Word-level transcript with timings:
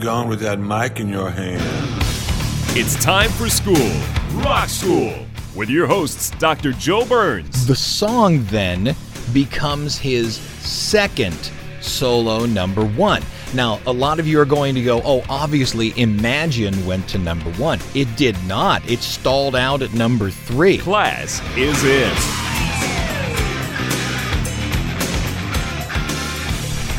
Where 0.00 0.14
you 0.14 0.18
going 0.18 0.28
with 0.28 0.40
that 0.40 0.58
mic 0.58 1.00
in 1.00 1.08
your 1.08 1.30
hand? 1.30 1.62
It's 2.76 3.02
time 3.02 3.30
for 3.30 3.48
school, 3.48 3.90
Rock 4.42 4.68
School, 4.68 5.26
with 5.54 5.68
your 5.68 5.86
hosts, 5.86 6.30
Dr. 6.30 6.72
Joe 6.72 7.04
Burns. 7.04 7.66
The 7.66 7.74
song 7.74 8.44
then 8.44 8.94
becomes 9.32 9.98
his 9.98 10.36
second 10.36 11.50
solo 11.80 12.46
number 12.46 12.84
one. 12.84 13.22
Now, 13.54 13.80
a 13.86 13.92
lot 13.92 14.20
of 14.20 14.28
you 14.28 14.38
are 14.40 14.44
going 14.44 14.74
to 14.76 14.82
go, 14.82 15.02
oh, 15.04 15.24
obviously 15.28 15.92
Imagine 16.00 16.86
went 16.86 17.08
to 17.08 17.18
number 17.18 17.50
one. 17.52 17.80
It 17.94 18.14
did 18.16 18.36
not. 18.44 18.88
It 18.88 19.00
stalled 19.00 19.56
out 19.56 19.82
at 19.82 19.92
number 19.92 20.30
three. 20.30 20.78
Class 20.78 21.42
is 21.56 21.82
in. 21.84 22.39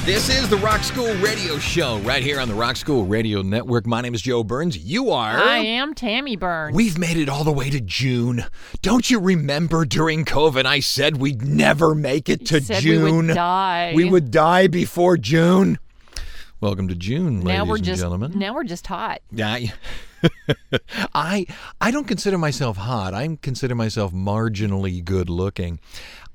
This 0.06 0.30
is 0.30 0.50
the 0.50 0.58
Rock 0.58 0.82
School 0.84 1.14
Radio 1.18 1.60
Show 1.60 2.00
right 2.00 2.24
here 2.24 2.40
on 2.40 2.48
the 2.48 2.56
Rock 2.56 2.76
School 2.76 3.06
Radio 3.06 3.44
Network. 3.44 3.86
My 3.86 4.02
name 4.02 4.16
is 4.16 4.22
Joe 4.22 4.44
Burns. 4.44 4.76
You 4.76 5.12
are. 5.12 5.38
I 5.38 5.58
am 5.58 5.94
Tammy 5.94 6.36
Burns. 6.36 6.76
We've 6.76 6.98
made 6.98 7.18
it 7.18 7.30
all 7.30 7.44
the 7.44 7.52
way 7.52 7.70
to 7.70 7.80
June. 7.80 8.44
Don't 8.82 9.12
you 9.12 9.20
remember 9.20 9.86
during 9.86 10.26
COVID 10.26 10.66
I 10.66 10.80
said 10.80 11.18
we'd 11.18 11.44
never 11.44 11.94
make 11.94 12.30
it 12.30 12.48
to 12.48 12.60
June? 12.62 13.04
we 13.04 13.28
would 13.28 13.36
die. 13.36 13.94
We 13.96 14.10
would 14.10 14.32
die 14.32 14.66
before 14.68 15.18
June. 15.18 15.78
Welcome 16.62 16.88
to 16.90 16.96
June, 16.96 17.40
now 17.40 17.64
ladies 17.64 17.70
we're 17.70 17.76
and 17.78 17.84
just 17.86 18.02
gentlemen. 18.02 18.38
now 18.38 18.54
we're 18.54 18.64
just 18.64 18.86
hot. 18.88 19.22
I, 19.40 19.72
I 21.14 21.46
I 21.80 21.90
don't 21.92 22.08
consider 22.08 22.38
myself 22.38 22.78
hot. 22.78 23.14
I 23.16 23.38
consider 23.42 23.74
myself 23.76 24.14
marginally 24.14 25.04
good 25.04 25.28
looking. 25.30 25.80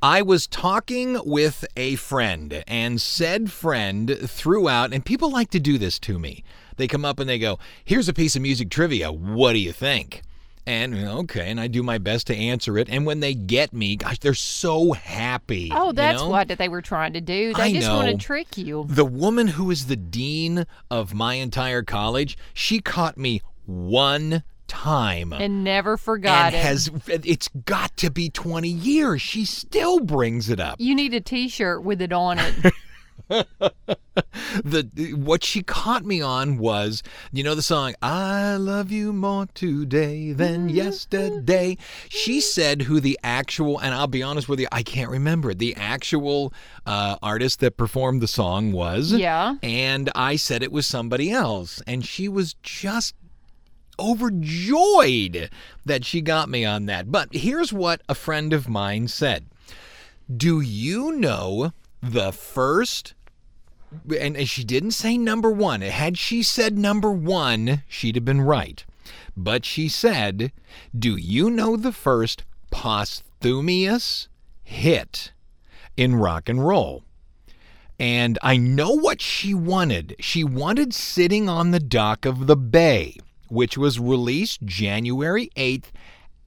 I 0.03 0.21
was 0.21 0.47
talking 0.47 1.19
with 1.25 1.65
a 1.77 1.97
friend, 1.97 2.63
and 2.67 3.01
said 3.01 3.51
friend 3.51 4.17
threw 4.27 4.69
out, 4.69 4.93
and 4.93 5.05
people 5.05 5.31
like 5.31 5.51
to 5.51 5.61
do 5.61 5.79
this 5.79 5.99
to 6.01 6.19
me. 6.19 6.45
They 6.77 6.87
come 6.87 7.05
up 7.05 7.19
and 7.19 7.29
they 7.29 7.39
go, 7.39 7.59
"Here's 7.85 8.09
a 8.09 8.13
piece 8.13 8.37
of 8.37 8.43
music 8.43 8.69
trivia. 8.69 9.11
What 9.11 9.55
do 9.55 9.59
you 9.59 9.73
think?" 9.73 10.23
And 10.67 10.95
okay, 10.95 11.49
and 11.49 11.61
I 11.61 11.69
do 11.69 11.83
my 11.83 11.97
best 11.97 12.27
to 12.27 12.37
answer 12.37 12.77
it. 12.77 12.89
And 12.91 13.07
when 13.07 13.21
they 13.21 13.35
get 13.35 13.73
me, 13.73 13.97
gosh, 13.97 14.19
they're 14.19 14.35
so 14.35 14.93
happy. 14.93 15.71
Oh, 15.73 15.87
you 15.87 15.93
that's 15.93 16.21
know? 16.21 16.29
what 16.29 16.49
they 16.49 16.69
were 16.69 16.83
trying 16.83 17.13
to 17.13 17.21
do. 17.21 17.55
They 17.55 17.63
I 17.63 17.73
just 17.73 17.89
want 17.89 18.09
to 18.09 18.17
trick 18.17 18.59
you. 18.59 18.85
The 18.89 19.05
woman 19.05 19.47
who 19.47 19.71
is 19.71 19.87
the 19.87 19.97
dean 19.97 20.67
of 20.91 21.15
my 21.15 21.35
entire 21.35 21.83
college, 21.83 22.37
she 22.53 22.81
caught 22.81 23.17
me 23.17 23.43
one 23.65 24.43
time. 24.67 25.33
And 25.33 25.65
never 25.65 25.97
forgot 25.97 26.55
and 26.55 26.57
it. 26.57 26.63
has 26.63 26.91
it's 27.07 27.49
got 27.49 27.97
to 27.99 28.11
be 28.11 28.31
20 28.31 28.69
years. 28.69 29.23
She 29.23 29.45
still 29.45 30.01
brings 30.01 30.49
it 30.49 30.61
up. 30.61 30.77
you 30.81 30.95
need 30.95 31.15
a 31.15 31.21
T-shirt 31.21 31.83
with 31.83 32.03
it 32.03 32.13
on 32.13 32.39
it. 32.39 32.73
The 34.65 35.15
what 35.15 35.45
she 35.45 35.63
caught 35.63 36.05
me 36.05 36.21
on 36.21 36.59
was, 36.59 37.03
you 37.33 37.43
know 37.43 37.55
the 37.55 37.63
song 37.63 37.95
I 38.01 38.57
love 38.57 38.91
you 38.91 39.13
more 39.13 39.47
today 39.53 40.33
than 40.33 40.69
yesterday. 40.69 41.77
She 42.09 42.41
said 42.41 42.83
who 42.83 43.01
the 43.01 43.19
actual 43.23 43.79
and 43.79 43.95
I'll 43.95 44.07
be 44.07 44.23
honest 44.23 44.49
with 44.49 44.61
you, 44.61 44.69
I 44.73 44.83
can't 44.83 45.11
remember. 45.11 45.55
The 45.55 45.77
actual 45.77 46.53
uh, 46.87 47.17
artist 47.23 47.61
that 47.61 47.77
performed 47.77 48.23
the 48.23 48.29
song 48.29 48.73
was. 48.73 49.13
Yeah. 49.13 49.57
And 49.63 50.11
I 50.15 50.37
said 50.37 50.63
it 50.63 50.73
was 50.73 50.87
somebody 50.87 51.31
else 51.31 51.83
and 51.87 52.05
she 52.05 52.29
was 52.29 52.55
just 52.63 53.15
overjoyed 53.99 55.51
that 55.85 56.05
she 56.05 56.21
got 56.21 56.49
me 56.49 56.65
on 56.65 56.87
that. 56.87 57.11
But 57.11 57.29
here's 57.33 57.73
what 57.73 58.03
a 58.09 58.15
friend 58.15 58.53
of 58.53 58.69
mine 58.69 59.09
said. 59.09 59.47
Do 60.35 60.61
you 60.61 61.13
know 61.13 61.73
the 62.03 62.33
first 62.33 63.15
and 64.19 64.49
she 64.49 64.65
didn't 64.65 64.93
say 64.93 65.17
number 65.17 65.51
one. 65.51 65.81
Had 65.81 66.19
she 66.19 66.43
said 66.43 66.77
number 66.79 67.11
one, 67.11 67.83
she'd 67.89 68.17
have 68.17 68.25
been 68.25 68.41
right. 68.41 68.85
But 69.37 69.65
she 69.65 69.89
said, 69.89 70.53
Do 70.97 71.17
you 71.17 71.51
know 71.51 71.77
the 71.77 71.93
first 71.93 72.45
posthumous 72.71 74.29
hit 74.63 75.33
in 75.97 76.17
rock 76.17 76.49
and 76.49 76.67
roll? 76.67 77.05
And 77.99 78.39
I 78.43 78.57
know 78.57 78.91
what 78.91 79.23
she 79.23 79.55
wanted. 79.55 80.17
She 80.21 80.45
wanted 80.45 80.93
Sitting 80.93 81.49
on 81.49 81.71
the 81.71 81.81
Dock 81.81 82.27
of 82.27 82.47
the 82.47 82.57
Bay, 82.57 83.17
which 83.49 83.77
was 83.79 83.99
released 84.01 84.63
January 84.65 85.51
8th 85.57 85.87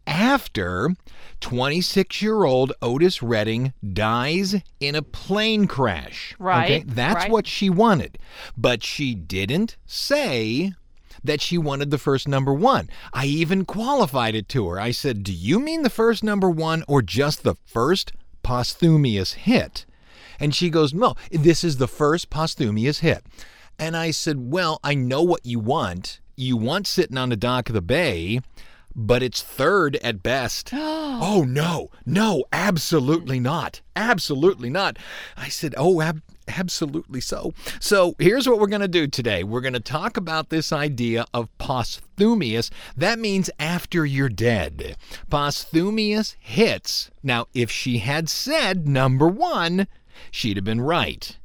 after 0.08 0.96
26 1.42 2.22
year 2.22 2.44
old 2.44 2.74
Otis 2.82 3.22
Redding 3.22 3.74
dies 3.94 4.56
in 4.80 4.96
a 4.96 5.02
plane 5.02 5.68
crash. 5.68 6.36
Right, 6.40 6.66
Okay? 6.66 6.84
That's 6.88 7.16
right. 7.24 7.32
what 7.32 7.48
she 7.48 7.70
wanted. 7.70 8.18
But 8.58 8.84
she 8.84 9.14
didn't 9.16 9.78
say 9.86 10.74
that 11.24 11.42
she 11.42 11.58
wanted 11.58 11.92
the 11.92 11.98
first 11.98 12.28
number 12.28 12.54
one. 12.54 12.90
I 13.14 13.26
even 13.26 13.66
qualified 13.66 14.36
it 14.36 14.50
to 14.50 14.68
her. 14.70 14.80
I 14.80 14.92
said, 14.92 15.24
Do 15.24 15.34
you 15.34 15.60
mean 15.60 15.84
the 15.84 15.90
first 15.90 16.24
number 16.24 16.50
one 16.50 16.84
or 16.88 17.02
just 17.02 17.44
the 17.44 17.56
first 17.66 18.12
posthumous 18.44 19.34
hit? 19.34 19.86
And 20.40 20.56
she 20.56 20.70
goes, 20.70 20.94
No, 20.94 21.16
this 21.32 21.64
is 21.64 21.78
the 21.78 21.88
first 21.88 22.30
posthumous 22.30 23.00
hit. 23.00 23.24
And 23.78 23.96
I 23.96 24.12
said, 24.12 24.52
Well, 24.52 24.80
I 24.84 24.96
know 24.96 25.22
what 25.22 25.46
you 25.46 25.60
want. 25.60 26.20
You 26.40 26.56
want 26.56 26.88
sitting 26.88 27.18
on 27.18 27.28
the 27.28 27.36
dock 27.36 27.68
of 27.68 27.76
the 27.76 27.82
bay, 27.82 28.40
but 28.96 29.22
it's 29.22 29.44
third 29.44 29.98
at 29.98 30.24
best. 30.24 30.70
oh, 30.74 31.44
no, 31.46 31.90
no, 32.06 32.46
absolutely 32.54 33.42
not. 33.42 33.82
Absolutely 33.94 34.70
not. 34.70 34.96
I 35.36 35.50
said, 35.50 35.76
Oh, 35.78 36.00
ab- 36.00 36.22
absolutely 36.48 37.20
so. 37.20 37.54
So 37.82 38.16
here's 38.20 38.48
what 38.48 38.58
we're 38.58 38.68
going 38.68 38.80
to 38.80 38.88
do 38.88 39.06
today 39.06 39.44
we're 39.44 39.60
going 39.60 39.74
to 39.74 39.82
talk 39.82 40.16
about 40.16 40.48
this 40.50 40.72
idea 40.72 41.26
of 41.34 41.50
posthumous. 41.58 42.72
That 42.96 43.20
means 43.20 43.50
after 43.60 44.06
you're 44.06 44.30
dead. 44.30 44.96
Posthumous 45.30 46.38
hits. 46.40 47.12
Now, 47.22 47.48
if 47.54 47.70
she 47.70 47.98
had 47.98 48.30
said 48.30 48.88
number 48.88 49.28
one, 49.28 49.88
she'd 50.32 50.56
have 50.56 50.64
been 50.64 50.80
right. 50.80 51.36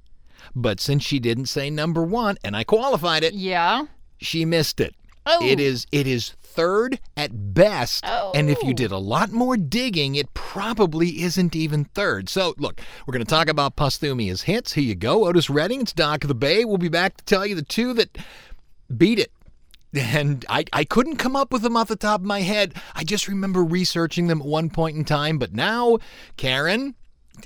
But 0.55 0.79
since 0.79 1.03
she 1.03 1.19
didn't 1.19 1.47
say 1.47 1.69
number 1.69 2.05
one, 2.05 2.37
and 2.45 2.57
I 2.57 2.63
qualified 2.63 3.25
it, 3.25 3.35
Yeah. 3.35 3.87
She 4.25 4.45
missed 4.45 4.81
it. 4.81 4.95
Oh. 5.27 5.45
It 5.45 5.59
is 5.61 5.87
it 5.93 6.07
is 6.07 6.31
third 6.43 7.01
at 7.17 7.55
best. 7.55 8.05
Oh. 8.07 8.31
And 8.35 8.49
if 8.51 8.63
you 8.63 8.71
Oh. 8.71 8.75
did 8.75 8.93
a 8.93 8.99
lot 8.99 9.33
more 9.33 9.57
digging, 9.57 10.15
it 10.17 10.33
probably 10.35 11.23
isn't 11.23 11.57
even 11.57 11.85
third. 11.87 12.29
So 12.29 12.55
look, 12.59 12.81
we're 13.07 13.13
gonna 13.13 13.25
talk 13.25 13.49
about 13.49 13.75
posthumous 13.77 14.43
hits. 14.43 14.75
Here 14.75 14.85
you 14.85 14.95
go. 14.95 15.27
Otis 15.27 15.49
Redding, 15.49 15.81
it's 15.81 15.93
Dock 15.93 16.25
of 16.25 16.29
the 16.29 16.35
Bay. 16.35 16.65
We'll 16.65 16.77
be 16.79 16.89
back 16.89 17.17
to 17.17 17.25
tell 17.25 17.47
you 17.47 17.55
the 17.55 17.63
two 17.63 17.93
that 17.95 18.19
beat 18.95 19.19
it. 19.19 19.33
And 19.95 20.45
I, 20.49 20.65
I 20.73 20.85
couldn't 20.85 21.17
come 21.17 21.37
up 21.37 21.53
with 21.53 21.63
them 21.63 21.77
off 21.77 21.87
the 21.89 21.95
top 21.97 22.21
of 22.21 22.27
my 22.27 22.41
head. 22.41 22.75
I 22.97 23.05
just 23.05 23.29
remember 23.29 23.63
researching 23.63 24.27
them 24.27 24.41
at 24.41 24.47
one 24.47 24.69
point 24.69 24.97
in 24.97 25.05
time. 25.05 25.39
But 25.39 25.55
now, 25.55 25.99
Karen, 26.37 26.97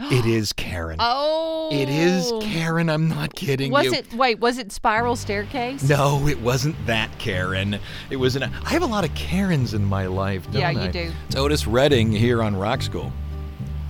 it 0.00 0.26
is 0.26 0.52
Karen. 0.52 0.96
Oh. 1.00 1.68
It 1.72 1.88
is 1.88 2.30
oh. 2.30 2.40
Karen. 2.40 2.88
I'm 2.88 3.08
not 3.08 3.34
kidding 3.34 3.72
Was 3.72 3.86
you. 3.86 3.92
it? 3.94 4.12
Wait, 4.14 4.38
was 4.38 4.58
it 4.58 4.72
Spiral 4.72 5.16
Staircase? 5.16 5.82
No, 5.88 6.26
it 6.28 6.40
wasn't 6.40 6.74
that 6.86 7.10
Karen. 7.18 7.78
It 8.10 8.16
was 8.16 8.36
an. 8.36 8.44
I 8.44 8.70
have 8.70 8.82
a 8.82 8.86
lot 8.86 9.04
of 9.04 9.14
Karens 9.14 9.74
in 9.74 9.84
my 9.84 10.06
life, 10.06 10.44
don't 10.50 10.60
Yeah, 10.60 10.68
I? 10.68 10.86
you 10.86 10.92
do. 10.92 11.12
It's 11.26 11.36
Otis 11.36 11.66
Redding 11.66 12.12
here 12.12 12.42
on 12.42 12.56
Rock 12.56 12.82
School. 12.82 13.12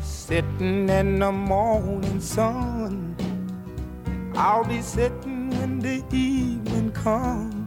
Sitting 0.02 0.88
in 0.88 1.18
the 1.18 1.32
morning 1.32 2.20
sun. 2.20 3.16
I'll 4.34 4.64
be 4.64 4.82
sitting 4.82 5.50
when 5.50 5.78
the 5.80 6.04
evening 6.14 6.92
comes. 6.92 7.57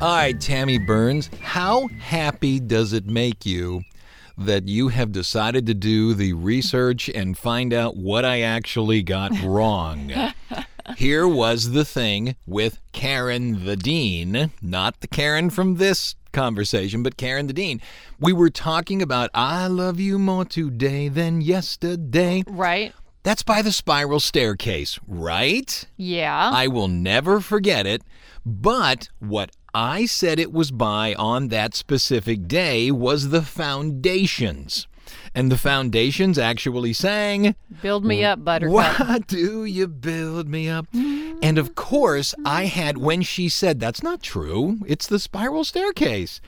All 0.00 0.16
right, 0.16 0.40
Tammy 0.40 0.78
Burns, 0.78 1.28
how 1.42 1.88
happy 1.88 2.58
does 2.58 2.94
it 2.94 3.04
make 3.04 3.44
you 3.44 3.82
that 4.38 4.66
you 4.66 4.88
have 4.88 5.12
decided 5.12 5.66
to 5.66 5.74
do 5.74 6.14
the 6.14 6.32
research 6.32 7.10
and 7.10 7.36
find 7.36 7.74
out 7.74 7.98
what 7.98 8.24
I 8.24 8.40
actually 8.40 9.02
got 9.02 9.38
wrong. 9.44 10.10
Here 10.96 11.28
was 11.28 11.72
the 11.72 11.84
thing 11.84 12.34
with 12.46 12.78
Karen 12.92 13.66
the 13.66 13.76
Dean, 13.76 14.50
not 14.62 15.00
the 15.02 15.06
Karen 15.06 15.50
from 15.50 15.76
this 15.76 16.14
conversation, 16.32 17.02
but 17.02 17.18
Karen 17.18 17.46
the 17.46 17.52
Dean. 17.52 17.82
We 18.18 18.32
were 18.32 18.48
talking 18.48 19.02
about 19.02 19.28
I 19.34 19.66
love 19.66 20.00
you 20.00 20.18
more 20.18 20.46
today 20.46 21.08
than 21.08 21.42
yesterday. 21.42 22.42
Right? 22.46 22.94
That's 23.22 23.42
by 23.42 23.60
the 23.60 23.72
spiral 23.72 24.18
staircase, 24.18 24.98
right? 25.06 25.86
Yeah. 25.98 26.50
I 26.54 26.68
will 26.68 26.88
never 26.88 27.40
forget 27.40 27.86
it. 27.86 28.02
But 28.46 29.10
what 29.18 29.50
I 29.74 30.06
said 30.06 30.38
it 30.38 30.52
was 30.52 30.70
by 30.70 31.14
on 31.14 31.48
that 31.48 31.74
specific 31.74 32.48
day 32.48 32.90
was 32.90 33.28
the 33.28 33.42
Foundations. 33.42 34.86
And 35.34 35.50
the 35.50 35.56
Foundations 35.56 36.38
actually 36.38 36.92
sang, 36.92 37.54
Build 37.82 38.04
me 38.04 38.24
up, 38.24 38.44
Buttercup. 38.44 38.72
Why 38.74 39.18
do 39.26 39.64
you 39.64 39.86
build 39.86 40.48
me 40.48 40.68
up? 40.68 40.86
And 40.92 41.56
of 41.58 41.74
course, 41.74 42.34
I 42.44 42.66
had, 42.66 42.98
when 42.98 43.22
she 43.22 43.48
said, 43.48 43.78
That's 43.78 44.02
not 44.02 44.22
true, 44.22 44.78
it's 44.86 45.06
the 45.06 45.18
spiral 45.18 45.64
staircase. 45.64 46.40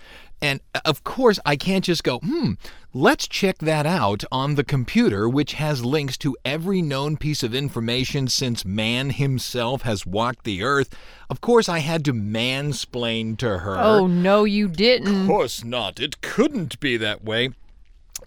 And 0.42 0.60
uh, 0.74 0.80
of 0.84 1.04
course, 1.04 1.38
I 1.46 1.54
can't 1.56 1.84
just 1.84 2.02
go, 2.02 2.18
hmm, 2.18 2.54
let's 2.92 3.28
check 3.28 3.58
that 3.58 3.86
out 3.86 4.24
on 4.32 4.56
the 4.56 4.64
computer, 4.64 5.28
which 5.28 5.54
has 5.54 5.84
links 5.84 6.18
to 6.18 6.36
every 6.44 6.82
known 6.82 7.16
piece 7.16 7.42
of 7.42 7.54
information 7.54 8.26
since 8.26 8.64
man 8.64 9.10
himself 9.10 9.82
has 9.82 10.04
walked 10.04 10.44
the 10.44 10.62
earth. 10.62 10.94
Of 11.30 11.40
course, 11.40 11.68
I 11.68 11.78
had 11.78 12.04
to 12.06 12.12
mansplain 12.12 13.38
to 13.38 13.58
her. 13.58 13.78
Oh, 13.78 14.06
no, 14.08 14.44
you 14.44 14.68
didn't. 14.68 15.22
Of 15.22 15.26
course 15.28 15.64
not. 15.64 16.00
It 16.00 16.20
couldn't 16.20 16.80
be 16.80 16.96
that 16.96 17.24
way. 17.24 17.50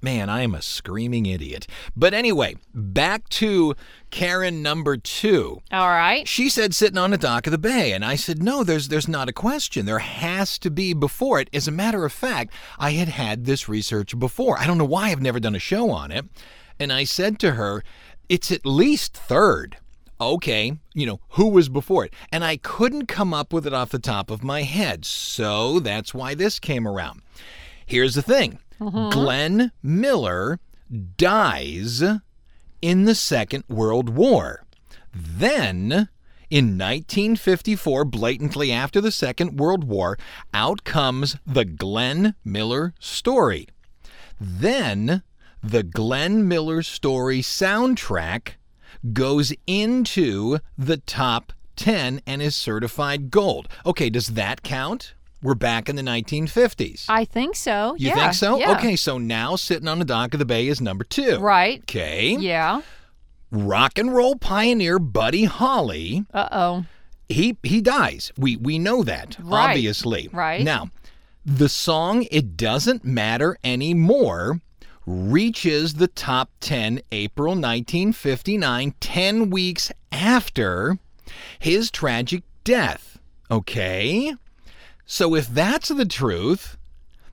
Man, 0.05 0.29
I 0.29 0.43
am 0.43 0.53
a 0.53 0.61
screaming 0.61 1.25
idiot. 1.25 1.65
But 1.95 2.13
anyway, 2.13 2.57
back 2.75 3.27
to 3.29 3.73
Karen 4.11 4.61
number 4.61 4.97
two. 4.97 5.63
All 5.71 5.87
right. 5.87 6.27
She 6.27 6.47
said 6.47 6.75
sitting 6.75 6.99
on 6.99 7.09
the 7.09 7.17
dock 7.17 7.47
of 7.47 7.51
the 7.51 7.57
bay, 7.57 7.91
and 7.91 8.05
I 8.05 8.13
said, 8.15 8.43
no, 8.43 8.63
there's 8.63 8.89
there's 8.89 9.07
not 9.07 9.29
a 9.29 9.33
question. 9.33 9.87
There 9.87 9.97
has 9.97 10.59
to 10.59 10.69
be 10.69 10.93
before 10.93 11.39
it. 11.39 11.49
As 11.51 11.67
a 11.67 11.71
matter 11.71 12.05
of 12.05 12.13
fact, 12.13 12.53
I 12.77 12.91
had 12.91 13.07
had 13.07 13.45
this 13.45 13.67
research 13.67 14.19
before. 14.19 14.59
I 14.59 14.67
don't 14.67 14.77
know 14.77 14.85
why 14.85 15.09
I've 15.09 15.23
never 15.23 15.39
done 15.39 15.55
a 15.55 15.59
show 15.59 15.89
on 15.89 16.11
it. 16.11 16.25
And 16.79 16.93
I 16.93 17.03
said 17.03 17.39
to 17.39 17.53
her, 17.53 17.83
it's 18.29 18.51
at 18.51 18.63
least 18.63 19.17
third. 19.17 19.77
Okay, 20.21 20.77
you 20.93 21.07
know, 21.07 21.19
who 21.29 21.49
was 21.49 21.67
before 21.67 22.05
it? 22.05 22.13
And 22.31 22.45
I 22.45 22.57
couldn't 22.57 23.07
come 23.07 23.33
up 23.33 23.51
with 23.51 23.65
it 23.65 23.73
off 23.73 23.89
the 23.89 23.97
top 23.97 24.29
of 24.29 24.43
my 24.43 24.61
head. 24.61 25.03
So 25.03 25.79
that's 25.79 26.13
why 26.13 26.35
this 26.35 26.59
came 26.59 26.87
around. 26.87 27.23
Here's 27.87 28.13
the 28.13 28.21
thing 28.21 28.59
Uh-huh. 28.79 29.09
Glenn 29.09 29.71
Miller 29.81 30.59
dies 31.17 32.03
in 32.81 33.05
the 33.05 33.15
Second 33.15 33.63
World 33.67 34.09
War. 34.09 34.63
Then, 35.13 36.09
in 36.49 36.77
1954, 36.77 38.05
blatantly 38.05 38.71
after 38.71 39.01
the 39.01 39.11
Second 39.11 39.57
World 39.59 39.85
War, 39.85 40.17
out 40.53 40.83
comes 40.83 41.37
the 41.45 41.65
Glenn 41.65 42.35
Miller 42.43 42.93
story. 42.99 43.67
Then, 44.39 45.23
the 45.63 45.83
Glenn 45.83 46.47
Miller 46.47 46.83
story 46.83 47.41
soundtrack 47.41 48.55
goes 49.13 49.53
into 49.65 50.59
the 50.77 50.97
top 50.97 51.53
10 51.75 52.21
and 52.27 52.41
is 52.41 52.55
certified 52.55 53.31
gold. 53.31 53.67
Okay, 53.85 54.09
does 54.09 54.27
that 54.27 54.61
count? 54.61 55.14
We're 55.41 55.53
back 55.55 55.89
in 55.89 55.95
the 55.95 56.01
1950s. 56.01 57.05
I 57.07 57.25
think 57.25 57.55
so. 57.55 57.95
You 57.99 58.09
yeah. 58.09 58.15
think 58.15 58.33
so? 58.33 58.57
Yeah. 58.57 58.71
Okay, 58.77 58.95
so 58.95 59.17
now 59.17 59.55
sitting 59.55 59.87
on 59.87 59.99
the 59.99 60.05
dock 60.05 60.33
of 60.33 60.39
the 60.39 60.45
bay 60.45 60.67
is 60.67 60.81
number 60.81 61.03
two. 61.03 61.37
Right. 61.37 61.81
Okay. 61.81 62.35
Yeah. 62.39 62.81
Rock 63.51 63.97
and 63.99 64.13
roll 64.13 64.35
pioneer 64.37 64.97
Buddy 64.99 65.43
Holly, 65.45 66.25
Uh 66.33 66.49
oh. 66.51 66.85
he 67.29 67.57
he 67.63 67.79
dies. 67.81 68.31
We 68.37 68.57
we 68.57 68.79
know 68.79 69.03
that, 69.03 69.37
Right. 69.39 69.69
obviously. 69.69 70.29
Right. 70.33 70.63
Now, 70.63 70.89
the 71.45 71.69
song 71.69 72.25
It 72.31 72.57
Doesn't 72.57 73.05
Matter 73.05 73.57
Anymore 73.63 74.61
reaches 75.05 75.93
the 75.95 76.07
top 76.07 76.49
10 76.61 77.01
April 77.11 77.51
1959, 77.53 78.95
10 78.99 79.49
weeks 79.51 79.91
after 80.11 80.97
his 81.59 81.91
tragic 81.91 82.43
death. 82.63 83.19
Okay? 83.51 84.33
So 85.05 85.35
if 85.35 85.47
that's 85.47 85.89
the 85.89 86.05
truth, 86.05 86.77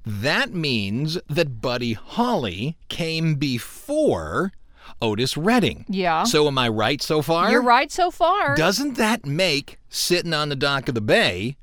that 0.05 0.53
means 0.53 1.19
that 1.29 1.61
Buddy 1.61 1.95
Holly 1.95 2.77
came 2.89 3.37
before 3.37 4.53
Otis 5.01 5.37
Redding. 5.37 5.85
Yeah. 5.89 6.25
So 6.25 6.47
am 6.47 6.59
I 6.59 6.69
right 6.69 7.01
so 7.01 7.23
far? 7.23 7.51
You're 7.51 7.63
right 7.63 7.91
so 7.91 8.11
far. 8.11 8.55
Doesn't 8.57 8.95
that 8.95 9.25
make 9.27 9.79
sitting 9.89 10.35
on 10.35 10.49
the 10.49 10.57
dock 10.57 10.89
of 10.89 10.95
the 10.95 11.01
bay 11.01 11.57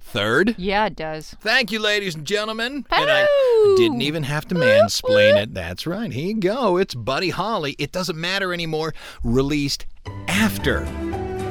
third? 0.00 0.54
yeah, 0.58 0.86
it 0.86 0.96
does. 0.96 1.34
Thank 1.40 1.72
you, 1.72 1.78
ladies 1.78 2.14
and 2.14 2.26
gentlemen. 2.26 2.84
And 2.90 3.10
I 3.10 3.74
didn't 3.78 4.02
even 4.02 4.24
have 4.24 4.46
to 4.48 4.54
mansplain 4.54 5.40
it. 5.40 5.54
That's 5.54 5.86
right. 5.86 6.12
Here 6.12 6.26
you 6.28 6.40
go. 6.40 6.76
It's 6.76 6.94
Buddy 6.94 7.30
Holly. 7.30 7.76
It 7.78 7.92
doesn't 7.92 8.20
matter 8.20 8.52
anymore. 8.52 8.94
Released 9.22 9.86
after 10.28 10.84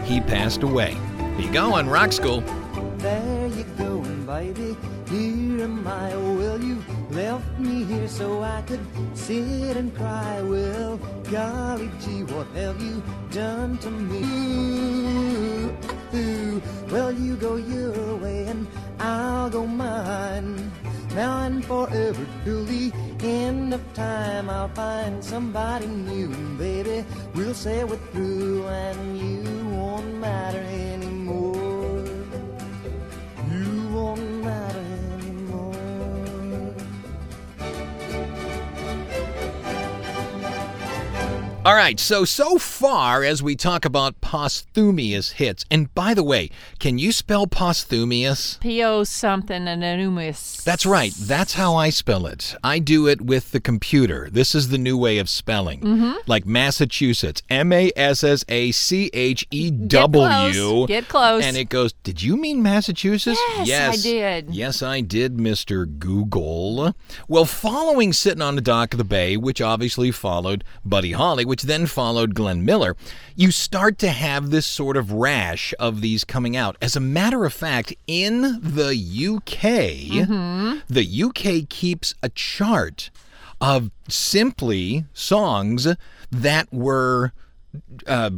he 0.04 0.22
passed 0.22 0.64
away. 0.64 0.96
Here 1.38 1.48
you 1.48 1.52
go 1.52 1.74
on 1.74 1.90
Rock 1.90 2.12
School. 2.12 2.44
There 3.02 3.48
you 3.48 3.64
going, 3.80 4.26
baby. 4.28 4.78
Here 5.10 5.64
am 5.64 5.88
I. 5.88 6.16
will 6.16 6.62
you 6.64 6.78
left 7.10 7.58
me 7.58 7.84
here 7.84 8.08
so 8.08 8.44
I 8.44 8.62
could 8.62 8.86
sit 9.16 9.76
and 9.76 9.96
cry. 9.96 10.40
Well, 10.42 10.98
golly 11.32 11.90
gee, 12.00 12.24
what 12.24 12.48
have 12.54 12.80
you 12.80 13.02
done 13.32 13.80
to 13.80 13.90
me? 13.90 14.22
Well, 16.92 17.12
you 17.12 17.36
go 17.38 17.56
your 17.56 18.18
way 18.18 18.46
and 18.46 18.68
I'll 19.00 19.50
go 19.50 19.66
mine. 19.66 20.72
Now 21.16 21.44
and 21.44 21.66
forever 21.66 22.26
till 22.46 22.66
the 22.66 22.92
end 23.24 23.74
of 23.74 23.82
time, 23.94 24.50
I'll 24.50 24.70
find 24.70 25.24
somebody 25.24 25.88
new, 25.88 26.30
baby, 26.58 27.04
we'll 27.34 27.54
say 27.54 27.84
we're 27.84 27.98
through, 28.14 28.66
and 28.68 29.18
you 29.18 29.44
won't 29.76 30.16
matter 30.16 30.60
anymore. 30.60 31.11
All 41.64 41.76
right, 41.76 42.00
so 42.00 42.26
so 42.26 42.58
far 42.58 43.24
as 43.24 43.44
we 43.44 43.56
talk 43.56 43.86
about 43.86 44.20
posthumous 44.20 45.34
hits, 45.34 45.64
and 45.70 45.94
by 45.94 46.16
the 46.16 46.24
way, 46.24 46.50
can 46.80 46.98
you 46.98 47.12
spell 47.12 47.46
posthumous? 47.46 48.58
P 48.62 48.84
O 48.84 49.04
something 49.04 49.68
anonymous. 49.68 50.64
That's 50.64 50.88
right. 50.88 51.14
That's 51.14 51.54
how 51.54 51.76
I 51.76 51.92
spell 51.92 52.26
it. 52.26 52.56
I 52.64 52.80
do 52.80 53.08
it 53.08 53.22
with 53.22 53.52
the 53.52 53.60
computer. 53.60 54.28
This 54.32 54.56
is 54.56 54.70
the 54.70 54.80
new 54.80 54.98
way 54.98 55.20
of 55.20 55.30
spelling. 55.30 55.82
Mm-hmm. 55.82 56.14
Like 56.26 56.48
Massachusetts, 56.48 57.44
M 57.48 57.72
A 57.72 57.92
S 57.96 58.24
S 58.24 58.44
A 58.50 58.72
C 58.72 59.12
H 59.14 59.46
E 59.52 59.70
W. 59.70 59.88
Get 59.88 60.12
close. 60.12 60.88
Get 60.88 61.08
close. 61.10 61.46
And 61.46 61.56
it 61.58 61.70
goes, 61.70 61.94
Did 62.02 62.24
you 62.24 62.38
mean 62.38 62.64
Massachusetts? 62.64 63.40
Yes, 63.64 64.00
I 64.00 64.02
did. 64.02 64.50
Yes, 64.50 64.82
I 64.82 65.02
did, 65.02 65.38
Mr. 65.38 65.86
Google. 66.00 66.96
Well, 67.28 67.46
following 67.46 68.14
Sitting 68.14 68.42
on 68.42 68.56
the 68.56 68.62
Dock 68.62 68.96
of 68.96 68.98
the 68.98 69.04
Bay, 69.04 69.38
which 69.38 69.62
obviously 69.62 70.10
followed 70.10 70.64
Buddy 70.84 71.12
Holly, 71.12 71.46
which 71.52 71.64
then 71.64 71.86
followed 71.86 72.34
Glenn 72.34 72.64
Miller, 72.64 72.96
you 73.36 73.52
start 73.52 73.98
to 73.98 74.08
have 74.10 74.52
this 74.52 74.66
sort 74.66 74.96
of 74.96 75.12
rash 75.12 75.74
of 75.80 76.00
these 76.00 76.24
coming 76.24 76.56
out. 76.56 76.78
As 76.82 76.96
a 76.96 77.02
matter 77.02 77.44
of 77.44 77.52
fact, 77.52 77.94
in 78.08 78.62
the 78.62 78.96
UK, 78.96 80.22
Mm-hmm. 80.22 80.78
the 80.88 81.24
UK 81.24 81.68
keeps 81.68 82.14
a 82.24 82.30
chart 82.30 83.10
of 83.60 83.92
simply 84.08 85.04
songs 85.14 85.90
that 86.32 86.72
were 86.72 87.34
uh, 88.08 88.32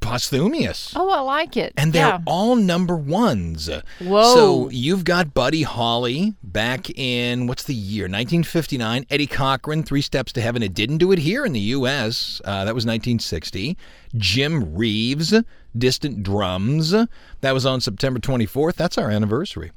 posthumous. 0.00 0.92
oh, 0.96 1.10
I 1.10 1.20
like 1.20 1.56
it. 1.56 1.72
And 1.76 1.92
they're 1.92 2.06
yeah. 2.06 2.20
all 2.26 2.56
number 2.56 2.96
ones. 2.96 3.68
Whoa. 4.00 4.34
So 4.34 4.70
you've 4.70 5.04
got 5.04 5.34
Buddy 5.34 5.62
Holly 5.62 6.34
back 6.42 6.90
in, 6.90 7.46
what's 7.46 7.64
the 7.64 7.74
year? 7.74 8.04
1959. 8.04 9.06
Eddie 9.10 9.26
Cochran, 9.26 9.82
Three 9.82 10.02
Steps 10.02 10.32
to 10.32 10.40
Heaven. 10.40 10.62
It 10.62 10.74
didn't 10.74 10.98
do 10.98 11.12
it 11.12 11.18
here 11.18 11.44
in 11.44 11.52
the 11.52 11.60
U.S., 11.60 12.40
uh, 12.44 12.64
that 12.64 12.74
was 12.74 12.84
1960. 12.84 13.76
Jim 14.16 14.74
Reeves, 14.74 15.34
Distant 15.76 16.22
Drums. 16.22 16.92
That 17.40 17.52
was 17.52 17.66
on 17.66 17.80
September 17.80 18.20
24th. 18.20 18.74
That's 18.74 18.98
our 18.98 19.10
anniversary. 19.10 19.72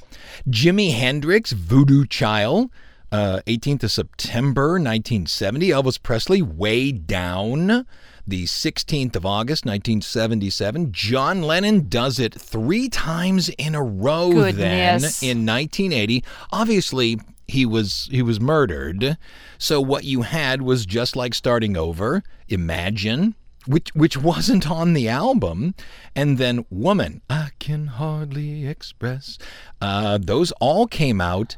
Jimi 0.48 0.94
Hendrix, 0.94 1.52
Voodoo 1.52 2.06
Child. 2.06 2.70
Uh, 3.12 3.42
18th 3.48 3.84
of 3.84 3.92
September 3.92 4.74
1970. 4.74 5.70
Elvis 5.70 6.02
Presley, 6.02 6.44
Way 6.44 6.92
Down 6.92 7.88
the 8.30 8.46
16th 8.46 9.16
of 9.16 9.26
August, 9.26 9.66
1977. 9.66 10.92
John 10.92 11.42
Lennon 11.42 11.88
does 11.90 12.20
it 12.20 12.34
three 12.34 12.90
times 12.90 13.50
in 13.50 13.76
a 13.76 13.84
row 13.84 14.32
Goodness. 14.32 15.20
then 15.20 15.30
in 15.30 15.46
1980. 15.46 16.24
Obviously, 16.52 17.20
he 17.48 17.66
was 17.66 18.08
he 18.12 18.22
was 18.22 18.40
murdered. 18.40 19.18
So 19.58 19.82
what 19.82 20.04
you 20.04 20.22
had 20.22 20.62
was 20.62 20.86
just 20.86 21.16
like 21.16 21.34
starting 21.34 21.76
over. 21.76 22.24
Imagine, 22.48 23.36
which 23.66 23.90
which 23.94 24.18
wasn't 24.18 24.70
on 24.70 24.94
the 24.94 25.10
album, 25.10 25.74
and 26.16 26.38
then 26.38 26.66
Woman, 26.70 27.22
I 27.30 27.50
can 27.60 27.88
hardly 27.88 28.68
express. 28.68 29.38
Uh, 29.82 30.18
those 30.22 30.52
all 30.60 30.88
came 30.88 31.20
out. 31.20 31.58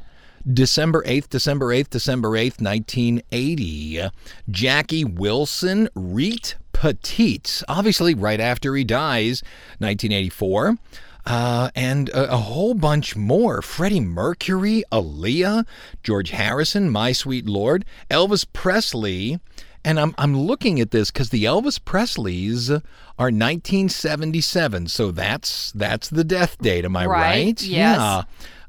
December 0.50 1.04
8th, 1.04 1.28
December 1.28 1.66
8th, 1.66 1.90
December 1.90 2.30
8th, 2.30 2.60
1980. 2.60 4.08
Jackie 4.50 5.04
Wilson, 5.04 5.88
Reet 5.94 6.56
Petite, 6.82 7.62
obviously 7.68 8.12
right 8.12 8.40
after 8.40 8.74
he 8.74 8.82
dies, 8.82 9.40
1984. 9.78 10.78
Uh, 11.24 11.70
and 11.76 12.08
a, 12.08 12.32
a, 12.32 12.36
whole 12.38 12.74
bunch 12.74 13.14
more. 13.14 13.62
Freddie 13.62 14.00
Mercury, 14.00 14.82
Aaliyah, 14.90 15.64
George 16.02 16.30
Harrison, 16.30 16.90
My 16.90 17.12
Sweet 17.12 17.46
Lord, 17.46 17.84
Elvis 18.10 18.44
Presley. 18.52 19.38
And 19.84 20.00
I'm, 20.00 20.12
I'm 20.18 20.36
looking 20.36 20.80
at 20.80 20.90
this 20.90 21.12
because 21.12 21.30
the 21.30 21.44
Elvis 21.44 21.78
Presleys 21.78 22.68
are 22.68 23.30
1977. 23.30 24.88
So 24.88 25.12
that's 25.12 25.70
that's 25.70 26.08
the 26.08 26.24
death 26.24 26.58
date. 26.58 26.84
Am 26.84 26.96
I 26.96 27.06
right? 27.06 27.20
right? 27.20 27.62
Yes. 27.62 28.24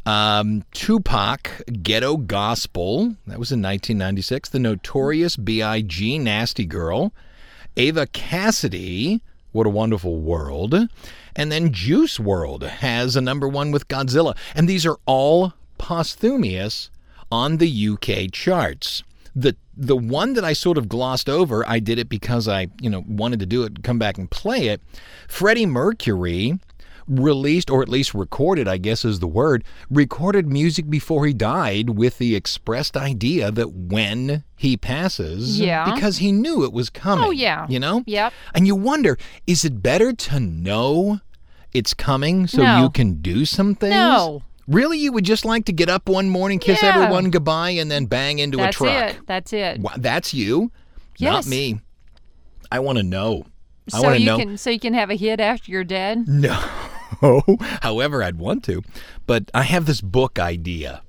Yeah. 0.06 0.38
Um, 0.38 0.66
Tupac, 0.72 1.64
Ghetto 1.82 2.18
Gospel. 2.18 3.16
That 3.26 3.40
was 3.40 3.52
in 3.52 3.64
1996. 3.64 4.50
The 4.50 4.60
Notorious 4.60 5.36
B.I.G., 5.36 6.20
Nasty 6.20 6.68
Girl. 6.68 7.12
Ava 7.78 8.08
Cassidy, 8.08 9.22
What 9.52 9.68
a 9.68 9.70
Wonderful 9.70 10.20
World. 10.20 10.76
And 11.36 11.52
then 11.52 11.74
Juice 11.74 12.18
WRLD 12.18 12.68
has 12.68 13.16
a 13.16 13.22
number 13.22 13.48
one 13.48 13.72
with 13.72 13.88
Godzilla. 13.88 14.38
And 14.56 14.70
these 14.70 14.86
are 14.86 14.98
all 15.06 15.54
posthumous 15.78 16.90
on 17.32 17.58
the 17.58 17.90
UK 17.90 18.32
charts. 18.32 19.04
The 19.36 19.56
the 19.76 19.98
one 19.98 20.34
that 20.34 20.46
I 20.46 20.54
sort 20.54 20.78
of 20.78 20.88
glossed 20.88 21.28
over, 21.28 21.68
I 21.68 21.80
did 21.80 21.98
it 21.98 22.08
because 22.08 22.48
I, 22.48 22.68
you 22.80 22.92
know, 22.92 23.04
wanted 23.08 23.40
to 23.40 23.48
do 23.48 23.64
it, 23.64 23.84
come 23.84 23.98
back 23.98 24.20
and 24.20 24.30
play 24.30 24.68
it. 24.68 24.82
Freddie 25.28 25.66
Mercury 25.66 26.60
released, 27.08 27.70
or 27.70 27.82
at 27.82 27.90
least 27.90 28.14
recorded, 28.14 28.68
I 28.68 28.78
guess 28.78 29.04
is 29.06 29.20
the 29.20 29.28
word, 29.28 29.64
recorded 29.90 30.48
music 30.48 30.90
before 30.90 31.26
he 31.26 31.34
died 31.34 31.92
with 31.92 32.18
the 32.18 32.36
expressed 32.36 32.96
idea 32.98 33.52
that 33.52 33.74
when 33.74 34.44
he 34.56 34.78
passes, 34.78 35.60
Yeah. 35.60 35.92
because 35.94 36.18
he 36.18 36.32
knew 36.32 36.64
it 36.64 36.74
was 36.74 36.90
oh, 36.96 37.00
coming. 37.00 37.26
Oh, 37.26 37.32
yeah. 37.32 37.66
You 37.70 37.80
know? 37.80 38.04
Yep. 38.06 38.34
And 38.54 38.68
you 38.68 38.76
wonder, 38.76 39.18
is 39.48 39.66
it 39.66 39.82
better 39.82 40.14
to 40.14 40.40
know 40.40 41.20
it's 41.74 41.94
coming 41.94 42.48
so 42.48 42.62
No. 42.64 42.84
you 42.84 42.90
can 42.90 43.16
do 43.16 43.46
some 43.46 43.76
things? 43.76 43.92
No. 43.92 44.44
Really? 44.68 44.98
You 44.98 45.12
would 45.12 45.26
just 45.26 45.44
like 45.44 45.66
to 45.66 45.74
get 45.74 45.90
up 45.90 46.08
one 46.08 46.30
morning, 46.30 46.58
kiss 46.60 46.82
Yeah. 46.82 46.96
everyone 46.96 47.32
goodbye, 47.32 47.72
and 47.72 47.92
then 47.92 48.06
bang 48.06 48.40
into 48.40 48.58
That's 48.58 48.78
a 48.78 48.80
truck? 48.80 49.16
it. 49.16 49.28
That's 49.28 49.52
it. 49.52 49.80
Wow, 49.82 49.92
that's 49.98 50.34
you? 50.34 50.72
Not 51.20 51.46
me. 51.46 51.80
I 52.72 52.80
want 52.80 52.98
to 52.98 53.04
know. 53.04 53.46
I 53.94 53.98
so 53.98 54.04
want 54.04 54.18
to 54.18 54.24
know. 54.24 54.38
can 54.38 54.58
so 54.58 54.70
you 54.70 54.80
can 54.80 54.94
have 54.94 55.10
a 55.10 55.16
hit 55.16 55.40
after 55.42 55.70
you're 55.72 55.84
dead. 55.84 56.28
No. 56.28 56.58
However, 57.82 58.24
I'd 58.24 58.38
want 58.38 58.64
to. 58.66 58.82
But 59.28 59.50
I 59.54 59.64
have 59.64 59.86
this 59.86 60.02
book 60.02 60.40
idea 60.40 61.02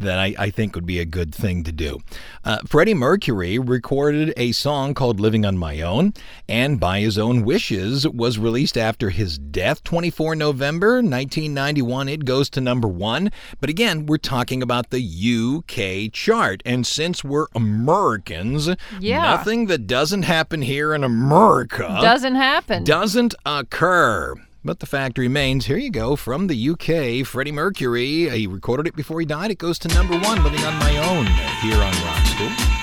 that 0.00 0.18
I, 0.18 0.34
I 0.36 0.50
think 0.50 0.74
would 0.74 0.84
be 0.86 0.98
a 0.98 1.04
good 1.04 1.32
thing 1.32 1.62
to 1.62 1.70
do. 1.70 2.00
Uh, 2.44 2.58
Freddie 2.66 2.94
Mercury 2.94 3.60
recorded 3.60 4.34
a 4.36 4.50
song 4.50 4.92
called 4.92 5.20
Living 5.20 5.46
on 5.46 5.56
My 5.56 5.80
Own, 5.82 6.12
and 6.48 6.80
by 6.80 6.98
his 6.98 7.16
own 7.16 7.44
wishes, 7.44 8.06
was 8.08 8.36
released 8.36 8.76
after 8.76 9.10
his 9.10 9.38
death, 9.38 9.84
24 9.84 10.34
November 10.34 10.94
1991. 10.96 12.08
It 12.08 12.24
goes 12.24 12.50
to 12.50 12.60
number 12.60 12.88
one. 12.88 13.30
But 13.60 13.70
again, 13.70 14.06
we're 14.06 14.18
talking 14.18 14.64
about 14.64 14.90
the 14.90 15.00
UK 15.00 16.12
chart. 16.12 16.60
And 16.66 16.84
since 16.84 17.22
we're 17.22 17.46
Americans, 17.54 18.68
Yeah. 18.98 19.22
nothing 19.22 19.66
that 19.66 19.86
doesn't 19.86 20.24
happen 20.24 20.62
here 20.62 20.92
in 20.92 21.04
America 21.04 21.98
Doesn't 22.02 22.34
happen. 22.34 22.82
doesn't 22.82 23.34
occur. 23.46 24.34
But 24.66 24.80
the 24.80 24.86
fact 24.86 25.18
remains, 25.18 25.66
here 25.66 25.76
you 25.76 25.90
go, 25.90 26.16
from 26.16 26.46
the 26.46 26.70
UK, 26.70 27.26
Freddie 27.26 27.52
Mercury. 27.52 28.30
He 28.30 28.46
recorded 28.46 28.86
it 28.86 28.96
before 28.96 29.20
he 29.20 29.26
died. 29.26 29.50
It 29.50 29.58
goes 29.58 29.78
to 29.80 29.88
number 29.88 30.18
one, 30.18 30.42
Living 30.42 30.64
on 30.64 30.78
My 30.78 30.96
Own, 30.96 31.26
here 31.60 31.76
on 31.76 31.92
Rock 32.06 32.24
School. 32.24 32.73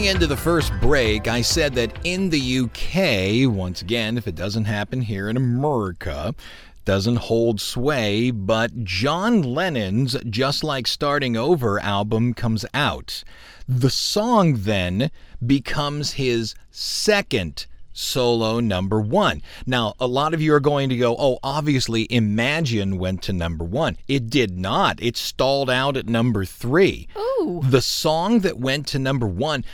Coming 0.00 0.14
into 0.14 0.26
the 0.26 0.34
first 0.34 0.72
break, 0.80 1.28
I 1.28 1.42
said 1.42 1.74
that 1.74 1.92
in 2.04 2.30
the 2.30 2.60
UK, 2.60 3.54
once 3.54 3.82
again, 3.82 4.16
if 4.16 4.26
it 4.26 4.34
doesn't 4.34 4.64
happen 4.64 5.02
here 5.02 5.28
in 5.28 5.36
America, 5.36 6.34
doesn't 6.86 7.16
hold 7.16 7.60
sway, 7.60 8.30
but 8.30 8.82
John 8.82 9.42
Lennon's 9.42 10.16
Just 10.24 10.64
Like 10.64 10.86
Starting 10.86 11.36
Over 11.36 11.78
album 11.80 12.32
comes 12.32 12.64
out. 12.72 13.22
The 13.68 13.90
song 13.90 14.60
then 14.60 15.10
becomes 15.46 16.12
his 16.12 16.54
second 16.70 17.66
solo 17.92 18.60
number 18.60 19.00
one. 19.00 19.42
Now, 19.66 19.94
a 19.98 20.06
lot 20.06 20.34
of 20.34 20.40
you 20.40 20.54
are 20.54 20.60
going 20.60 20.88
to 20.88 20.96
go, 20.96 21.16
oh, 21.18 21.38
obviously 21.42 22.06
Imagine 22.10 22.98
went 22.98 23.22
to 23.22 23.32
number 23.32 23.64
one. 23.64 23.96
It 24.08 24.30
did 24.30 24.58
not. 24.58 25.02
It 25.02 25.16
stalled 25.16 25.70
out 25.70 25.96
at 25.96 26.06
number 26.08 26.44
three. 26.44 27.08
Ooh. 27.16 27.60
The 27.64 27.82
song 27.82 28.40
that 28.40 28.58
went 28.58 28.86
to 28.88 28.98
number 28.98 29.26
one 29.26 29.64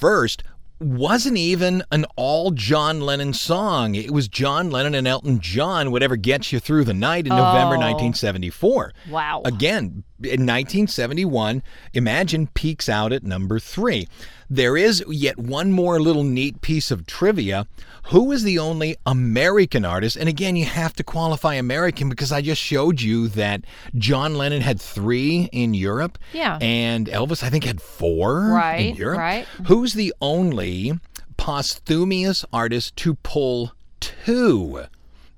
first 0.00 0.42
wasn't 0.80 1.36
even 1.36 1.82
an 1.90 2.06
all 2.16 2.52
John 2.52 3.00
Lennon 3.00 3.32
song. 3.32 3.96
It 3.96 4.12
was 4.12 4.28
John 4.28 4.70
Lennon 4.70 4.94
and 4.94 5.08
Elton 5.08 5.40
John, 5.40 5.90
Whatever 5.90 6.14
Gets 6.16 6.52
You 6.52 6.60
Through 6.60 6.84
the 6.84 6.94
Night 6.94 7.26
in 7.26 7.30
November 7.30 7.74
Oh. 7.74 7.80
1974. 7.80 8.92
Wow. 9.10 9.42
Again, 9.44 10.04
in 10.20 10.46
1971, 10.46 11.62
Imagine 11.94 12.48
peaks 12.48 12.88
out 12.88 13.12
at 13.12 13.22
number 13.22 13.58
three. 13.58 14.08
There 14.50 14.76
is 14.76 15.04
yet 15.08 15.38
one 15.38 15.72
more 15.72 16.00
little 16.00 16.24
neat 16.24 16.60
piece 16.60 16.90
of 16.90 17.06
trivia. 17.06 17.66
Who 18.10 18.32
is 18.32 18.42
the 18.42 18.58
only 18.58 18.96
American 19.04 19.84
artist? 19.84 20.16
And 20.16 20.28
again, 20.28 20.56
you 20.56 20.64
have 20.64 20.94
to 20.94 21.04
qualify 21.04 21.54
American 21.54 22.08
because 22.08 22.32
I 22.32 22.40
just 22.40 22.60
showed 22.62 23.02
you 23.02 23.28
that 23.28 23.64
John 23.96 24.36
Lennon 24.36 24.62
had 24.62 24.80
three 24.80 25.50
in 25.52 25.74
Europe. 25.74 26.18
Yeah. 26.32 26.58
And 26.62 27.06
Elvis, 27.08 27.42
I 27.42 27.50
think, 27.50 27.64
had 27.64 27.82
four 27.82 28.50
in 28.78 28.96
Europe. 28.96 29.18
right. 29.18 29.46
Who's 29.66 29.92
the 29.92 30.14
only 30.22 30.92
posthumous 31.36 32.44
artist 32.52 32.96
to 32.96 33.14
pull 33.16 33.72
two 34.00 34.84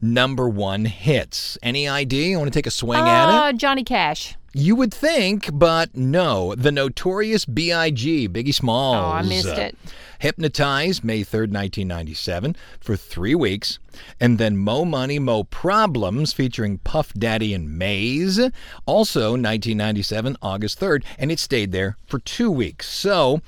number 0.01 0.49
one 0.49 0.85
hits? 0.85 1.59
Any 1.63 1.89
idea? 1.89 2.29
You 2.29 2.39
want 2.39 2.53
to 2.53 2.57
take 2.57 2.67
a 2.67 2.71
swing 2.71 3.01
at 3.01 3.29
it? 3.29 3.35
Uh, 3.35 3.53
Johnny 3.53 3.85
Cash. 3.85 4.37
You 4.53 4.75
would 4.75 4.93
think, 4.93 5.49
but 5.53 5.97
no. 5.97 6.57
The 6.57 6.73
notorious 6.73 7.45
B.I.G., 7.45 8.29
Biggie 8.31 8.55
Smalls. 8.55 8.97
Oh, 8.97 9.11
I 9.11 9.23
missed 9.23 9.47
it. 9.47 9.77
Hypnotized 10.19 11.05
May 11.05 11.21
3rd, 11.21 11.53
1997, 11.53 12.57
for 12.81 12.97
three 12.97 13.35
weeks. 13.35 13.79
And 14.19 14.39
then 14.39 14.57
Mo 14.57 14.85
Money, 14.85 15.19
Mo 15.21 15.45
Problems, 15.45 16.33
featuring 16.33 16.79
Puff 16.79 17.15
Daddy 17.15 17.55
and 17.55 17.79
Mase, 17.79 18.51
also 18.87 19.31
1997, 19.31 20.37
August 20.43 20.81
3rd. 20.81 21.05
And 21.17 21.31
it 21.31 21.39
stayed 21.39 21.71
there 21.71 21.97
for 22.07 22.19
two 22.19 22.51
weeks. 22.51 22.89
So 22.89 23.41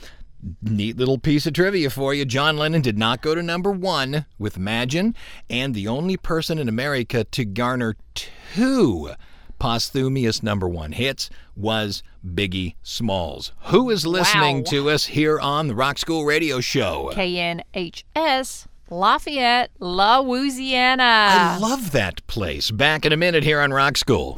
Neat 0.60 0.96
little 0.96 1.18
piece 1.18 1.46
of 1.46 1.52
trivia 1.52 1.88
for 1.88 2.12
you. 2.12 2.24
John 2.24 2.56
Lennon 2.56 2.82
did 2.82 2.98
not 2.98 3.22
go 3.22 3.34
to 3.34 3.42
number 3.42 3.70
one 3.70 4.26
with 4.38 4.56
Imagine, 4.56 5.14
and 5.48 5.72
the 5.74 5.86
only 5.86 6.16
person 6.16 6.58
in 6.58 6.68
America 6.68 7.22
to 7.24 7.44
garner 7.44 7.94
two 8.14 9.10
posthumous 9.60 10.42
number 10.42 10.68
one 10.68 10.90
hits 10.90 11.30
was 11.54 12.02
Biggie 12.26 12.74
Smalls. 12.82 13.52
Who 13.66 13.88
is 13.90 14.04
listening 14.04 14.58
Wow. 14.58 14.70
to 14.70 14.90
us 14.90 15.04
here 15.06 15.38
on 15.38 15.68
the 15.68 15.76
Rock 15.76 15.98
School 15.98 16.24
Radio 16.24 16.60
Show? 16.60 17.12
KNHS, 17.14 18.66
Lafayette, 18.90 19.70
Louisiana. 19.78 21.02
I 21.04 21.58
love 21.58 21.92
that 21.92 22.26
place. 22.26 22.72
Back 22.72 23.06
in 23.06 23.12
a 23.12 23.16
minute 23.16 23.44
here 23.44 23.60
on 23.60 23.72
Rock 23.72 23.96
School. 23.96 24.34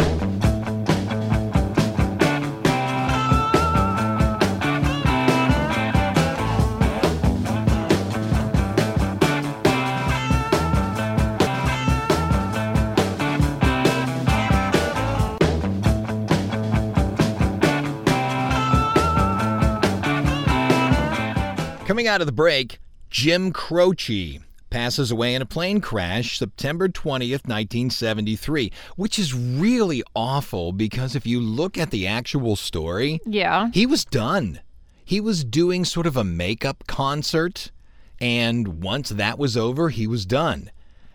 Coming 21.95 22.09
out 22.09 22.21
of 22.21 22.27
the 22.27 22.33
break, 22.33 22.81
Jim 23.09 23.53
Croce 23.53 24.41
passes 24.69 25.13
away 25.13 25.33
in 25.33 25.43
a 25.43 25.47
plane 25.47 25.81
crash 25.81 26.37
September 26.41 26.89
20th, 26.89 27.47
1973, 27.47 28.73
which 28.97 29.17
is 29.17 29.33
really 29.33 30.03
awful 30.13 30.73
because 30.73 31.15
if 31.15 31.25
you 31.25 31.39
look 31.39 31.79
at 31.79 31.93
the 31.93 32.05
actual 32.05 32.57
story, 32.57 33.21
yeah. 33.25 33.69
he 33.73 33.87
was 33.87 34.05
done. 34.05 34.59
He 35.05 35.21
was 35.21 35.45
doing 35.45 35.85
sort 35.85 36.09
of 36.09 36.17
a 36.17 36.25
makeup 36.25 36.83
concert, 36.89 37.71
and 38.19 38.83
once 38.83 39.11
that 39.11 39.39
was 39.39 39.57
over, 39.57 39.91
he 39.91 40.09
was 40.09 40.27
done. 40.27 40.73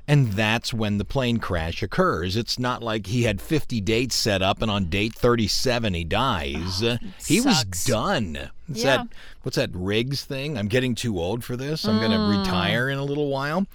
And 0.07 0.31
that's 0.31 0.73
when 0.73 0.97
the 0.97 1.03
plane 1.03 1.39
crash 1.39 1.83
occurs. 1.83 2.37
It's 2.37 2.57
not 2.57 2.81
like 2.81 3.07
he 3.07 3.23
had 3.23 3.41
50 3.41 3.81
dates 3.81 4.15
set 4.15 4.41
up 4.41 4.61
and 4.61 4.71
on 4.71 4.85
date 4.85 5.13
37 5.13 5.93
he 5.93 6.05
dies. 6.05 6.81
Oh, 6.81 6.97
he 7.27 7.41
was 7.41 7.65
done. 7.65 8.49
It's 8.69 8.83
Yeah. 8.83 8.97
that 8.97 9.07
what's 9.43 9.55
that 9.57 9.69
Riggs 9.73 10.23
thing? 10.23 10.57
I'm 10.57 10.67
getting 10.67 10.95
too 10.95 11.19
old 11.19 11.43
for 11.43 11.55
this. 11.57 11.85
I'm 11.85 11.99
going 11.99 12.11
to 12.11 12.39
retire 12.39 12.89
in 12.89 12.97
a 12.97 13.03
little 13.03 13.27
while. 13.29 13.65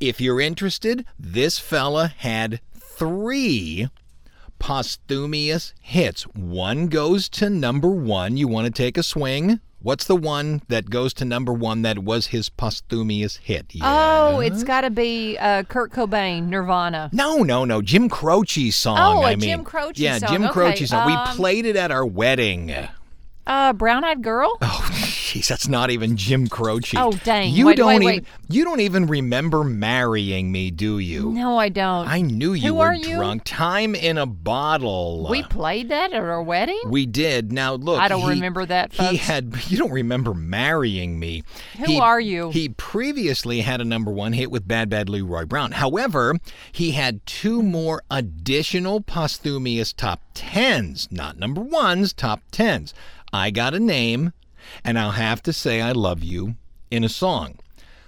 If 0.00 0.20
you're 0.20 0.40
interested, 0.40 1.04
this 1.18 1.58
fella 1.58 2.08
had 2.18 2.60
3 2.78 3.88
posthumous 4.58 5.74
hits. 5.80 6.22
One 6.34 6.86
goes 6.88 7.28
to 7.30 7.50
number 7.50 7.88
1. 7.88 8.36
You 8.36 8.48
want 8.48 8.66
to 8.66 8.70
take 8.72 8.96
a 8.96 9.02
swing? 9.02 9.60
What's 9.80 10.04
the 10.04 10.14
one 10.16 10.62
that 10.68 10.90
goes 10.90 11.12
to 11.14 11.24
number 11.24 11.52
1 11.52 11.82
that 11.82 11.98
was 11.98 12.28
his 12.28 12.48
posthumous 12.48 13.38
hit? 13.38 13.66
Oh, 13.82 14.38
it's 14.38 14.62
got 14.62 14.82
to 14.82 14.90
be 14.90 15.36
uh, 15.38 15.64
Kurt 15.64 15.90
Cobain, 15.90 16.46
Nirvana. 16.48 17.10
No, 17.12 17.38
no, 17.42 17.64
no. 17.64 17.82
Jim 17.82 18.08
Croce's 18.08 18.76
song. 18.76 18.96
Oh, 19.00 19.22
a 19.24 19.26
I 19.26 19.30
mean, 19.36 19.40
Jim 19.50 19.64
Croce 19.64 19.94
song. 19.96 20.04
yeah, 20.04 20.18
song. 20.18 20.28
Jim 20.30 20.44
Okay, 20.44 20.52
Croce's 20.52 20.90
song. 20.90 21.06
we 21.08 21.12
um, 21.14 21.26
played 21.36 21.66
it 21.66 21.74
at 21.74 21.90
our 21.90 22.06
wedding. 22.06 22.72
Uh, 23.46 23.72
Brown 23.72 24.04
Eyed 24.04 24.22
Girl? 24.22 24.56
Oh, 24.62 24.88
jeez, 24.92 25.48
that's 25.48 25.66
not 25.66 25.90
even 25.90 26.16
Jim 26.16 26.46
Croce. 26.46 26.96
Oh, 26.96 27.10
dang. 27.24 27.52
You 27.52 27.66
Wait, 27.66 27.76
don't 27.76 27.86
wait, 28.04 28.12
even. 28.18 28.26
You 28.48 28.64
don't 28.64 28.80
even 28.80 29.06
remember 29.06 29.64
marrying 29.64 30.52
me, 30.52 30.70
do 30.70 30.98
you? 31.00 31.30
No, 31.32 31.58
I 31.58 31.68
don't. 31.68 32.06
I 32.06 32.20
knew 32.20 32.52
you 32.52 32.68
Who 32.68 32.74
were 32.74 32.86
are 32.88 32.94
you? 32.94 33.16
drunk. 33.16 33.42
Time 33.44 33.94
in 33.96 34.16
a 34.18 34.26
bottle. 34.26 35.26
we 35.28 35.42
played 35.42 35.88
that 35.88 36.12
at 36.12 36.20
our 36.22 36.42
wedding? 36.42 36.80
We 36.86 37.06
did. 37.06 37.50
Now 37.52 37.74
look, 37.74 37.98
I 38.00 38.08
don't 38.08 38.20
he- 38.22 38.28
remember 38.28 38.64
that, 38.66 38.92
He 38.92 38.98
folks. 38.98 39.18
had. 39.26 39.54
You 39.72 39.78
don't 39.78 39.90
remember 39.92 40.34
marrying 40.34 41.18
me. 41.18 41.42
Who 41.78 41.84
He- 41.86 41.98
are 42.00 42.20
you? 42.20 42.50
He 42.50 42.68
previously 42.68 43.62
had 43.62 43.80
a 43.80 43.84
number 43.84 44.10
one 44.12 44.34
hit 44.34 44.50
with 44.50 44.68
Bad 44.68 44.88
Bad 44.90 45.08
Leroy 45.08 45.46
Brown. 45.46 45.72
However, 45.72 46.36
he 46.70 46.92
had 46.92 47.24
two 47.26 47.62
more 47.62 48.02
additional 48.10 49.00
posthumous 49.00 49.92
top 49.92 50.20
tens, 50.34 51.08
not 51.10 51.38
number 51.38 51.60
ones, 51.62 52.12
top 52.12 52.42
tens. 52.52 52.92
I 53.32 53.50
got 53.50 53.74
a 53.74 53.80
name, 53.80 54.32
and 54.84 54.98
I'll 54.98 55.12
have 55.12 55.42
to 55.44 55.52
say 55.52 55.80
I 55.80 55.92
love 55.92 56.22
you 56.22 56.56
in 56.90 57.04
a 57.04 57.08
song. 57.08 57.58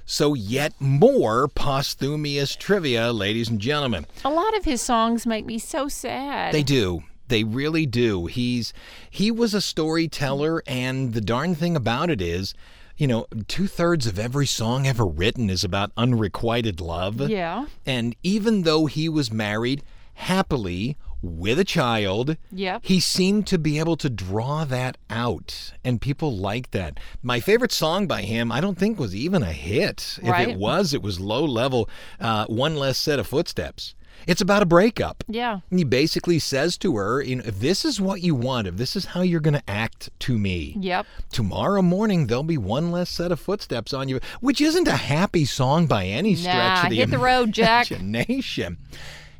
So 0.04 0.34
yet 0.34 0.74
more 0.78 1.48
posthumous 1.48 2.54
trivia, 2.56 3.12
ladies 3.12 3.48
and 3.48 3.58
gentlemen. 3.58 4.06
A 4.24 4.30
lot 4.30 4.56
of 4.56 4.64
his 4.64 4.82
songs 4.82 5.26
make 5.26 5.46
me 5.46 5.58
so 5.58 5.88
sad. 5.88 6.52
They 6.52 6.62
do. 6.62 7.04
They 7.28 7.42
really 7.42 7.86
do. 7.86 8.26
He's 8.26 8.74
he 9.10 9.30
was 9.30 9.54
a 9.54 9.62
storyteller, 9.62 10.62
and 10.66 11.14
the 11.14 11.22
darn 11.22 11.54
thing 11.54 11.74
about 11.74 12.10
it 12.10 12.20
is, 12.20 12.52
you 12.98 13.06
know, 13.06 13.26
two 13.48 13.66
thirds 13.66 14.06
of 14.06 14.18
every 14.18 14.46
song 14.46 14.86
ever 14.86 15.06
written 15.06 15.48
is 15.48 15.64
about 15.64 15.90
unrequited 15.96 16.82
love. 16.82 17.20
Yeah. 17.30 17.66
And 17.86 18.14
even 18.22 18.62
though 18.62 18.84
he 18.84 19.08
was 19.08 19.32
married 19.32 19.82
happily 20.12 20.98
with 21.24 21.58
a 21.58 21.64
child, 21.64 22.36
Yep. 22.52 22.82
he 22.84 23.00
seemed 23.00 23.46
to 23.48 23.58
be 23.58 23.78
able 23.78 23.96
to 23.96 24.10
draw 24.10 24.64
that 24.64 24.96
out, 25.10 25.72
and 25.84 26.00
people 26.00 26.36
liked 26.36 26.72
that. 26.72 26.98
My 27.22 27.40
favorite 27.40 27.72
song 27.72 28.06
by 28.06 28.22
him, 28.22 28.52
I 28.52 28.60
don't 28.60 28.78
think 28.78 28.98
was 28.98 29.14
even 29.14 29.42
a 29.42 29.52
hit. 29.52 30.18
If 30.22 30.38
it 30.48 30.56
was, 30.56 30.92
it 30.94 31.02
was 31.02 31.20
low 31.20 31.44
level. 31.44 31.88
Uh, 32.20 32.46
One 32.46 32.76
less 32.76 32.98
set 32.98 33.18
of 33.18 33.26
footsteps. 33.26 33.94
It's 34.26 34.40
about 34.40 34.62
a 34.62 34.66
breakup. 34.66 35.22
Yeah. 35.28 35.58
He 35.70 35.82
basically 35.84 36.38
says 36.38 36.78
to 36.78 36.96
her, 36.96 37.20
you 37.20 37.36
know, 37.36 37.42
if 37.44 37.58
this 37.60 37.84
is 37.84 38.00
what 38.00 38.22
you 38.22 38.34
want, 38.34 38.66
if 38.68 38.76
this 38.76 38.94
is 38.96 39.06
how 39.06 39.20
you're 39.22 39.40
going 39.40 39.54
to 39.54 39.68
act 39.70 40.08
to 40.20 40.38
me, 40.38 40.76
Yep. 40.80 41.04
tomorrow 41.32 41.82
morning 41.82 42.26
there'll 42.28 42.42
be 42.44 42.56
one 42.56 42.90
less 42.92 43.10
set 43.10 43.32
of 43.32 43.40
footsteps 43.40 43.92
on 43.92 44.08
you, 44.08 44.20
which 44.40 44.60
isn't 44.60 44.86
a 44.88 44.92
happy 44.96 45.44
song 45.44 45.86
by 45.86 46.06
any 46.06 46.36
stretch 46.36 46.54
Nah, 46.54 46.84
of 46.84 46.90
the 46.90 46.96
hit 46.96 47.10
the 47.10 47.18
road, 47.18 47.52
Jack. 47.52 47.90
imagination. 47.90 48.78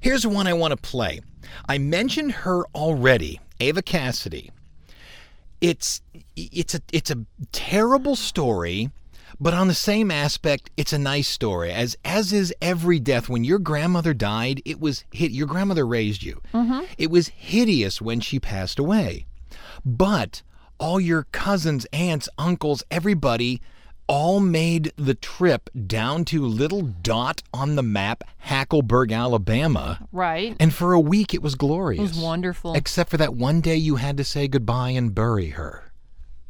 Here's 0.04 0.26
one 0.26 0.46
I 0.46 0.52
want 0.52 0.72
to 0.72 0.76
play. 0.76 1.22
I 1.66 1.78
mentioned 1.78 2.32
her 2.32 2.66
already, 2.74 3.40
Ava 3.58 3.80
Cassidy. 3.80 4.50
It's 5.62 6.02
it's 6.36 6.74
a 6.74 6.82
it's 6.92 7.10
a 7.10 7.24
terrible 7.52 8.14
story, 8.14 8.90
but 9.40 9.54
on 9.54 9.66
the 9.66 9.72
same 9.72 10.10
aspect, 10.10 10.68
it's 10.76 10.92
a 10.92 10.98
nice 10.98 11.26
story. 11.26 11.72
As 11.72 11.96
as 12.04 12.34
is 12.34 12.52
every 12.60 13.00
death. 13.00 13.30
When 13.30 13.44
your 13.44 13.58
grandmother 13.58 14.12
died, 14.12 14.60
it 14.66 14.78
was 14.78 15.04
hit. 15.10 15.30
Your 15.30 15.46
grandmother 15.46 15.86
raised 15.86 16.22
you. 16.22 16.42
Mm-hmm. 16.52 16.84
It 16.98 17.10
was 17.10 17.28
hideous 17.28 18.02
when 18.02 18.20
she 18.20 18.38
passed 18.38 18.78
away, 18.78 19.24
but 19.86 20.42
all 20.78 21.00
your 21.00 21.22
cousins, 21.32 21.86
aunts, 21.94 22.28
uncles, 22.36 22.82
everybody 22.90 23.62
all 24.06 24.40
made 24.40 24.92
the 24.96 25.14
trip 25.14 25.70
down 25.86 26.24
to 26.26 26.44
little 26.44 26.82
dot 26.82 27.42
on 27.52 27.76
the 27.76 27.82
map, 27.82 28.24
Hackleburg, 28.38 29.12
Alabama. 29.12 30.06
Right. 30.12 30.56
And 30.60 30.74
for 30.74 30.92
a 30.92 31.00
week, 31.00 31.34
it 31.34 31.42
was 31.42 31.54
glorious. 31.54 31.98
It 31.98 32.02
was 32.02 32.18
wonderful. 32.18 32.74
Except 32.74 33.10
for 33.10 33.16
that 33.16 33.34
one 33.34 33.60
day 33.60 33.76
you 33.76 33.96
had 33.96 34.16
to 34.18 34.24
say 34.24 34.48
goodbye 34.48 34.90
and 34.90 35.14
bury 35.14 35.50
her. 35.50 35.92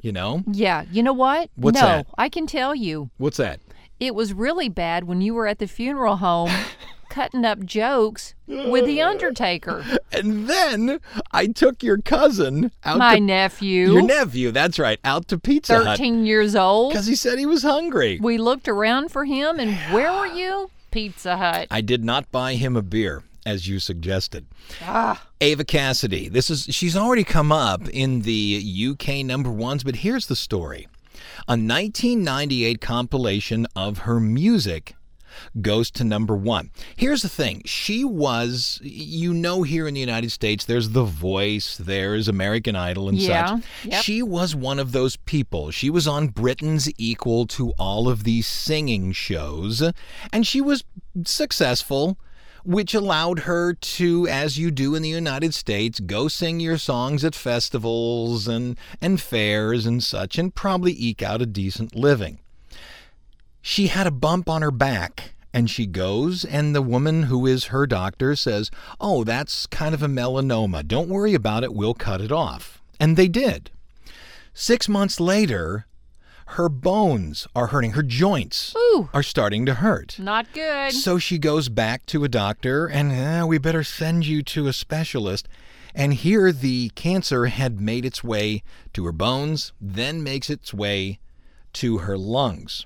You 0.01 0.13
know? 0.13 0.43
yeah. 0.51 0.85
You 0.91 1.03
know 1.03 1.15
what? 1.15 1.51
What's 1.55 1.81
no, 1.81 1.87
that? 1.87 2.07
I 2.19 2.29
can 2.29 2.47
tell 2.47 2.75
you. 2.75 3.11
What's 3.17 3.39
that? 3.39 3.61
It 3.99 4.15
was 4.15 4.35
really 4.35 4.69
bad 4.69 5.05
when 5.05 5.23
you 5.23 5.33
were 5.33 5.47
at 5.47 5.61
the 5.61 5.67
funeral 5.67 6.17
home 6.17 6.51
cutting 7.15 7.45
up 7.45 7.65
jokes 7.65 8.35
with 8.49 8.87
the 8.87 9.01
Undertaker. 9.01 9.85
And 10.13 10.49
then 10.49 11.01
I 11.33 11.47
took 11.49 11.83
your 11.83 11.99
cousin 11.99 12.71
out 12.85 12.99
My 12.99 13.17
to 13.17 13.21
nephew, 13.21 13.93
your 13.93 14.03
nephew, 14.03 14.53
that's 14.53 14.79
right, 14.79 14.99
out 15.05 15.27
to 15.29 15.39
Pizza 15.39 15.77
Hut 15.77 15.99
13 15.99 16.25
years 16.25 16.55
old. 16.55 16.93
because 16.93 17.07
he 17.07 17.17
said 17.17 17.39
he 17.39 17.47
was 17.47 17.63
hungry. 17.65 18.19
We 18.23 18.39
looked 18.39 18.69
around 18.69 19.11
for 19.11 19.25
him, 19.25 19.59
and 19.59 19.75
where 19.93 20.13
were 20.13 20.27
you? 20.27 20.71
Pizza 20.93 21.37
Hut. 21.37 21.67
I 21.71 21.81
did 21.81 22.05
not 22.05 22.31
buy 22.31 22.55
him 22.55 22.77
a 22.77 22.83
beer, 22.83 23.25
as 23.45 23.67
you 23.69 23.81
suggested. 23.81 24.47
Ah, 24.83 25.27
Ava 25.41 25.65
Cassidy. 25.65 26.29
This 26.29 26.49
is 26.49 26.67
she's 26.71 26.97
already 26.97 27.25
come 27.25 27.51
up 27.51 27.89
in 27.89 28.23
the 28.23 28.89
UK 28.93 29.25
number 29.25 29.51
ones, 29.51 29.83
but 29.83 29.97
here's 29.97 30.27
the 30.27 30.37
story. 30.37 30.87
A 31.49 31.59
1998 31.59 32.81
compilation 32.81 33.67
of 33.75 33.99
her 33.99 34.21
music 34.21 34.95
goes 35.61 35.91
to 35.93 36.05
number 36.05 36.35
one. 36.37 36.71
Here's 36.97 37.23
the 37.23 37.29
thing. 37.29 37.63
She 37.65 38.05
was, 38.05 38.81
you 38.83 39.33
know, 39.35 39.63
here 39.63 39.87
in 39.89 39.95
the 39.95 40.01
United 40.01 40.31
States, 40.31 40.65
there's 40.65 40.91
The 40.91 41.05
Voice, 41.05 41.77
there's 41.77 42.29
American 42.29 42.77
Idol 42.77 43.09
and 43.09 43.19
Yeah, 43.19 43.57
such. 43.57 43.65
yep. 43.85 44.03
She 44.03 44.23
was 44.23 44.55
one 44.55 44.79
of 44.79 44.93
those 44.93 45.17
people. 45.17 45.71
She 45.71 45.91
was 45.91 46.07
on 46.07 46.29
Britain's 46.29 46.89
equal 46.99 47.47
to 47.49 47.71
all 47.79 48.09
of 48.09 48.25
these 48.25 48.47
singing 48.47 49.13
shows, 49.13 49.83
and 50.33 50.47
she 50.47 50.61
was 50.61 50.85
successful 51.25 52.19
which 52.67 52.95
allowed 52.95 53.41
her 53.41 53.75
to, 53.75 54.27
as 54.27 54.57
you 54.59 54.71
do 54.71 54.95
in 54.95 55.03
the 55.03 55.09
United 55.11 55.53
States, 55.53 56.01
go 56.01 56.29
sing 56.29 56.61
your 56.61 56.79
songs 56.79 57.23
at 57.23 57.35
festivals 57.35 58.49
and, 58.49 58.79
and 59.03 59.21
fairs 59.21 59.85
and 59.85 60.03
such, 60.03 60.39
and 60.39 60.55
probably 60.55 60.93
eke 60.99 61.23
out 61.23 61.43
a 61.43 61.47
decent 61.47 61.95
living. 61.95 62.39
She 63.67 63.87
had 63.87 64.07
a 64.07 64.11
bump 64.11 64.47
on 64.47 64.61
her 64.61 64.71
back, 64.71 65.33
and 65.55 65.71
she 65.71 65.87
goes, 65.87 66.45
and 66.45 66.75
the 66.75 66.83
woman 66.83 67.25
who 67.25 67.47
is 67.47 67.73
her 67.73 67.87
doctor 67.87 68.37
says, 68.37 68.71
Oh, 69.01 69.25
that's 69.25 69.65
kind 69.65 69.95
of 69.95 70.03
a 70.03 70.07
melanoma. 70.07 70.87
Don't 70.87 71.09
worry 71.09 71.33
about 71.33 71.65
it, 71.65 71.73
we'll 71.73 71.95
cut 71.95 72.21
it 72.21 72.31
off. 72.31 72.83
And 73.01 73.17
they 73.17 73.27
did. 73.27 73.71
Six 74.53 74.87
months 74.87 75.19
later, 75.19 75.87
her 76.49 76.69
bones 76.69 77.49
are 77.57 77.69
hurting. 77.69 77.93
Her 77.93 78.03
joints 78.03 78.75
Ooh. 78.77 79.09
are 79.15 79.23
starting 79.23 79.65
to 79.65 79.77
hurt. 79.77 80.19
Not 80.19 80.53
good. 80.53 80.93
So 80.93 81.19
she 81.19 81.39
goes 81.39 81.71
back 81.71 82.05
to 82.07 82.23
a 82.23 82.29
doctor, 82.29 82.87
and 82.87 83.13
"Eh, 83.13 83.45
we 83.45 83.57
better 83.57 83.83
send 83.83 84.27
you 84.27 84.43
to 84.43 84.67
a 84.67 84.75
specialist. 84.75 85.49
And 85.95 86.13
here 86.13 86.53
the 86.53 86.91
cancer 86.91 87.47
had 87.47 87.81
made 87.81 88.05
its 88.05 88.23
way 88.23 88.63
to 88.93 89.07
her 89.07 89.13
bones, 89.13 89.73
then 89.81 90.23
makes 90.23 90.51
its 90.51 90.75
way 90.75 91.19
to 91.73 91.99
her 91.99 92.19
lungs. 92.19 92.85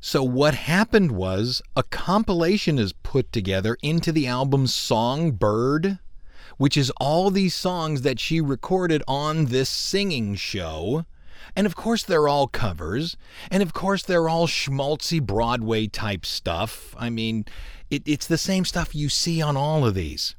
So 0.00 0.22
what 0.22 0.54
happened 0.54 1.12
was 1.12 1.60
a 1.74 1.82
compilation 1.82 2.78
is 2.78 2.92
put 2.92 3.32
together 3.32 3.76
into 3.82 4.12
the 4.12 4.28
album 4.28 4.68
Songbird, 4.68 5.98
which 6.56 6.76
is 6.76 6.92
all 7.00 7.30
these 7.30 7.54
songs 7.54 8.02
that 8.02 8.20
she 8.20 8.40
recorded 8.40 9.02
on 9.08 9.46
this 9.46 9.68
singing 9.68 10.36
show. 10.36 11.04
And 11.56 11.66
of 11.66 11.74
course, 11.74 12.04
they're 12.04 12.28
all 12.28 12.46
covers. 12.46 13.16
And 13.50 13.60
of 13.60 13.72
course, 13.72 14.04
they're 14.04 14.28
all 14.28 14.46
schmaltzy 14.46 15.20
Broadway 15.20 15.88
type 15.88 16.24
stuff. 16.24 16.94
I 16.96 17.10
mean, 17.10 17.44
it, 17.90 18.02
it's 18.06 18.26
the 18.26 18.38
same 18.38 18.64
stuff 18.64 18.94
you 18.94 19.08
see 19.08 19.42
on 19.42 19.56
all 19.56 19.84
of 19.84 19.94
these. 19.94 20.36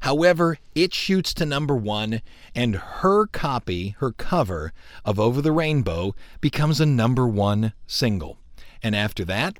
However, 0.00 0.58
it 0.74 0.94
shoots 0.94 1.34
to 1.34 1.44
number 1.44 1.74
one, 1.74 2.22
and 2.54 2.76
her 2.76 3.26
copy, 3.26 3.96
her 3.98 4.12
cover 4.12 4.72
of 5.04 5.20
Over 5.20 5.42
the 5.42 5.52
Rainbow, 5.52 6.14
becomes 6.40 6.80
a 6.80 6.86
number 6.86 7.26
one 7.26 7.72
single. 7.86 8.38
And 8.82 8.96
after 8.96 9.24
that, 9.26 9.56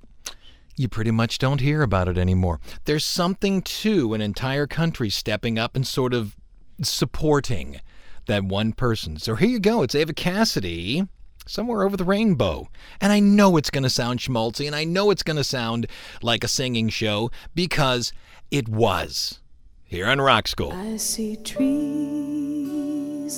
you 0.76 0.88
pretty 0.88 1.10
much 1.10 1.38
don't 1.38 1.60
hear 1.60 1.82
about 1.82 2.08
it 2.08 2.18
anymore. 2.18 2.60
There's 2.84 3.04
something 3.04 3.62
to 3.62 4.14
an 4.14 4.20
entire 4.20 4.66
country 4.66 5.10
stepping 5.10 5.58
up 5.58 5.76
and 5.76 5.86
sort 5.86 6.14
of 6.14 6.36
supporting 6.82 7.80
that 8.26 8.44
one 8.44 8.72
person. 8.72 9.18
So 9.18 9.34
here 9.34 9.48
you 9.48 9.60
go. 9.60 9.82
It's 9.82 9.94
Ava 9.94 10.12
Cassidy. 10.12 11.06
Somewhere 11.44 11.82
over 11.82 11.96
the 11.96 12.04
rainbow. 12.04 12.68
And 13.00 13.12
I 13.12 13.18
know 13.18 13.56
it's 13.56 13.70
going 13.70 13.82
to 13.82 13.90
sound 13.90 14.20
schmaltzy, 14.20 14.64
and 14.64 14.76
I 14.76 14.84
know 14.84 15.10
it's 15.10 15.24
going 15.24 15.38
to 15.38 15.44
sound 15.44 15.88
like 16.22 16.44
a 16.44 16.48
singing 16.48 16.88
show 16.88 17.32
because 17.52 18.12
it 18.52 18.68
was 18.68 19.40
here 19.82 20.06
on 20.06 20.20
Rock 20.20 20.46
School. 20.46 20.72
I 20.72 20.98
see 20.98 21.34
trees 21.34 21.60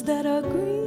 that 0.03 0.27
are 0.27 0.43
green, 0.43 0.84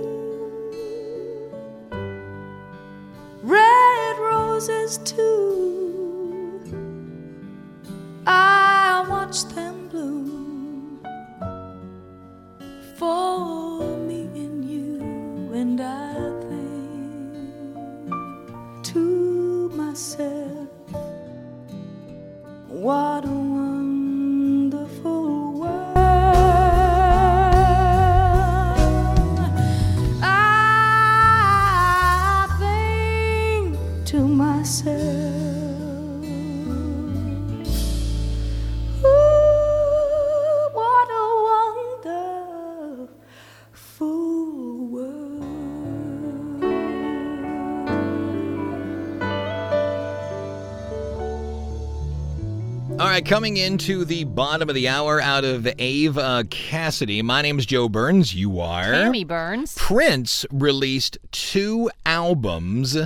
red 3.48 4.18
roses 4.20 4.98
too. 5.00 6.60
I 8.26 9.06
watch 9.10 9.46
them 9.56 9.88
bloom 9.88 11.00
for 12.98 13.80
me 14.00 14.24
and 14.36 14.66
you, 14.66 15.00
and 15.54 15.80
I 15.80 16.14
think 16.50 17.24
to 18.84 19.70
myself, 19.76 20.68
what 22.68 23.24
a 23.24 23.30
wonderful 23.30 23.97
to 34.08 34.26
myself, 34.26 34.96
Ooh, 39.04 40.70
what 40.72 41.10
a 41.12 41.24
wonderful 42.06 43.10
world. 44.88 45.44
All 52.92 53.08
right, 53.08 53.26
coming 53.26 53.58
into 53.58 54.06
the 54.06 54.24
bottom 54.24 54.70
of 54.70 54.76
the 54.76 54.88
hour 54.88 55.20
out 55.20 55.44
of 55.44 55.68
Ava 55.78 56.46
Cassidy. 56.50 57.22
My 57.22 57.42
name 57.42 57.60
is 57.60 57.66
Joe 57.66 57.90
Burns. 57.90 58.34
You 58.34 58.62
are. 58.62 58.86
Tammy 58.86 59.26
Burns. 59.26 59.76
Prince 59.78 60.46
released 60.50 61.18
two 61.34 61.92
albums 62.06 62.98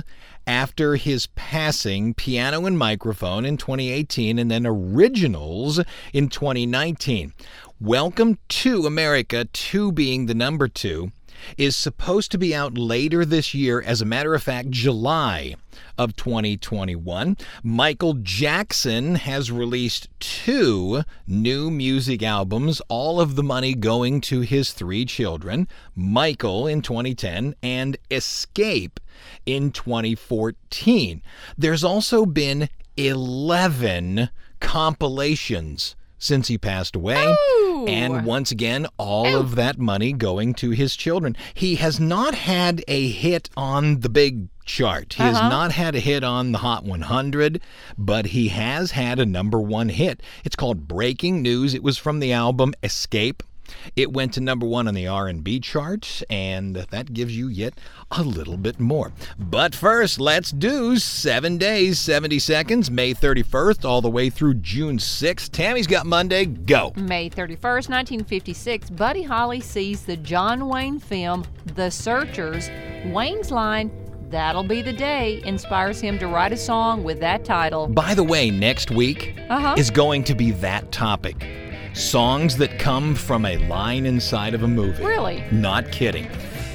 after 0.46 0.96
his 0.96 1.26
passing 1.34 2.14
Piano 2.14 2.66
and 2.66 2.78
Microphone 2.78 3.44
in 3.44 3.56
2018 3.56 4.38
and 4.38 4.50
then 4.50 4.66
Originals 4.66 5.80
in 6.12 6.28
2019. 6.28 7.32
Welcome 7.80 8.38
to 8.48 8.86
America, 8.86 9.44
two 9.46 9.92
being 9.92 10.26
the 10.26 10.34
number 10.34 10.68
two, 10.68 11.10
is 11.56 11.76
supposed 11.76 12.30
to 12.32 12.38
be 12.38 12.54
out 12.54 12.78
later 12.78 13.24
this 13.24 13.54
year. 13.54 13.80
As 13.80 14.00
a 14.00 14.06
matter 14.06 14.34
of 14.34 14.42
fact, 14.42 14.70
July 14.70 15.56
of 15.98 16.16
2021. 16.16 17.36
Michael 17.62 18.14
Jackson 18.14 19.16
has 19.16 19.50
released 19.50 20.08
two 20.20 21.02
new 21.26 21.70
music 21.70 22.22
albums, 22.22 22.80
all 22.88 23.20
of 23.20 23.36
the 23.36 23.42
money 23.42 23.74
going 23.74 24.20
to 24.22 24.40
his 24.40 24.72
three 24.72 25.04
children 25.04 25.68
Michael 25.94 26.66
in 26.66 26.82
2010 26.82 27.54
and 27.62 27.96
Escape 28.10 29.00
in 29.46 29.70
2014. 29.70 31.22
There's 31.56 31.84
also 31.84 32.26
been 32.26 32.68
11 32.96 34.30
compilations 34.60 35.96
since 36.18 36.46
he 36.46 36.56
passed 36.56 36.94
away. 36.94 37.34
And 37.88 38.24
once 38.24 38.52
again, 38.52 38.86
all 38.96 39.34
of 39.34 39.56
that 39.56 39.78
money 39.78 40.12
going 40.12 40.54
to 40.54 40.70
his 40.70 40.94
children. 40.94 41.36
He 41.52 41.74
has 41.76 41.98
not 41.98 42.34
had 42.34 42.84
a 42.86 43.08
hit 43.08 43.50
on 43.56 44.00
the 44.00 44.08
big 44.08 44.48
chart. 44.64 45.14
He 45.14 45.22
has 45.22 45.36
uh-huh. 45.36 45.48
not 45.48 45.72
had 45.72 45.96
a 45.96 46.00
hit 46.00 46.22
on 46.22 46.52
the 46.52 46.58
Hot 46.58 46.84
100, 46.84 47.60
but 47.98 48.26
he 48.26 48.48
has 48.48 48.92
had 48.92 49.18
a 49.18 49.26
number 49.26 49.60
one 49.60 49.88
hit. 49.88 50.22
It's 50.44 50.54
called 50.54 50.86
Breaking 50.86 51.42
News. 51.42 51.74
It 51.74 51.82
was 51.82 51.98
from 51.98 52.20
the 52.20 52.32
album 52.32 52.72
Escape. 52.84 53.42
It 53.96 54.12
went 54.12 54.34
to 54.34 54.40
number 54.40 54.66
one 54.66 54.88
on 54.88 54.94
the 54.94 55.06
R&B 55.06 55.60
charts, 55.60 56.22
and 56.30 56.76
that 56.76 57.12
gives 57.12 57.36
you 57.36 57.48
yet 57.48 57.74
a 58.10 58.22
little 58.22 58.56
bit 58.56 58.78
more. 58.80 59.12
But 59.38 59.74
first, 59.74 60.20
let's 60.20 60.50
do 60.50 60.98
seven 60.98 61.58
days, 61.58 61.98
70 61.98 62.38
seconds, 62.38 62.90
May 62.90 63.14
31st, 63.14 63.84
all 63.84 64.00
the 64.00 64.10
way 64.10 64.30
through 64.30 64.54
June 64.54 64.98
6th. 64.98 65.50
Tammy's 65.50 65.86
got 65.86 66.06
Monday. 66.06 66.44
Go. 66.46 66.92
May 66.96 67.28
31st, 67.30 67.88
1956, 67.88 68.90
Buddy 68.90 69.22
Holly 69.22 69.60
sees 69.60 70.02
the 70.04 70.16
John 70.16 70.68
Wayne 70.68 70.98
film 70.98 71.44
The 71.74 71.90
Searchers. 71.90 72.68
Wayne's 73.06 73.50
line, 73.50 73.90
That'll 74.30 74.62
be 74.64 74.80
the 74.80 74.94
day, 74.94 75.42
inspires 75.44 76.00
him 76.00 76.18
to 76.18 76.26
write 76.26 76.52
a 76.54 76.56
song 76.56 77.04
with 77.04 77.20
that 77.20 77.44
title. 77.44 77.86
By 77.86 78.14
the 78.14 78.24
way, 78.24 78.50
next 78.50 78.90
week 78.90 79.34
Uh-huh. 79.50 79.74
is 79.76 79.90
going 79.90 80.24
to 80.24 80.34
be 80.34 80.52
that 80.52 80.90
topic. 80.90 81.46
Songs 81.94 82.56
that 82.56 82.78
come 82.78 83.14
from 83.14 83.44
a 83.44 83.58
line 83.68 84.06
inside 84.06 84.54
of 84.54 84.62
a 84.62 84.68
movie. 84.68 85.04
Really? 85.04 85.44
Not 85.50 85.92
kidding. 85.92 86.28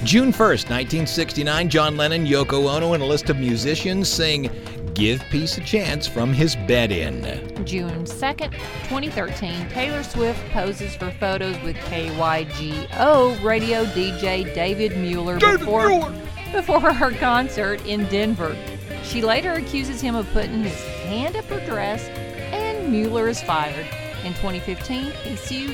June 0.04 0.32
1st, 0.32 0.70
1969, 0.70 1.70
John 1.70 1.98
Lennon, 1.98 2.26
Yoko 2.26 2.70
Ono, 2.70 2.94
and 2.94 3.02
a 3.02 3.06
list 3.06 3.32
of 3.32 3.38
musicians 3.38 4.08
sing 4.08 4.52
Give 4.94 5.24
Peace 5.32 5.58
a 5.58 5.62
Chance 5.62 6.08
from 6.08 6.34
his 6.34 6.56
bed 6.56 6.92
in. 6.92 7.24
June 7.66 8.04
2nd, 8.06 8.52
2013, 8.90 9.70
Taylor 9.70 10.04
Swift 10.04 10.40
poses 10.52 10.96
for 10.96 11.10
photos 11.20 11.60
with 11.64 11.76
KYGO 11.78 13.44
radio 13.44 13.86
DJ 13.86 14.54
David 14.54 14.98
Mueller 14.98 15.40
before, 15.40 16.12
before 16.52 16.94
her 16.94 17.12
concert 17.12 17.84
in 17.88 18.06
Denver. 18.06 18.56
She 19.04 19.24
later 19.24 19.54
accuses 19.54 20.00
him 20.00 20.16
of 20.16 20.28
putting 20.32 20.64
his 20.64 20.80
hand 21.06 21.36
up 21.36 21.46
her 21.46 21.66
dress, 21.66 22.08
and 22.52 22.92
Mueller 22.92 23.28
is 23.28 23.42
fired. 23.42 23.88
In 24.28 24.34
2015, 24.34 25.06
he 25.24 25.36
sued. 25.38 25.70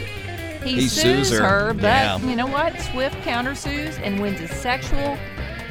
He, 0.64 0.74
He 0.82 0.88
sues 0.88 1.32
her. 1.32 1.42
her, 1.44 1.74
but 1.74 1.82
Yeah. 1.82 2.20
you 2.20 2.36
know 2.36 2.46
what? 2.46 2.80
Swift 2.80 3.16
countersues 3.24 3.98
and 4.04 4.20
wins 4.22 4.40
a 4.42 4.48
sexual 4.48 5.18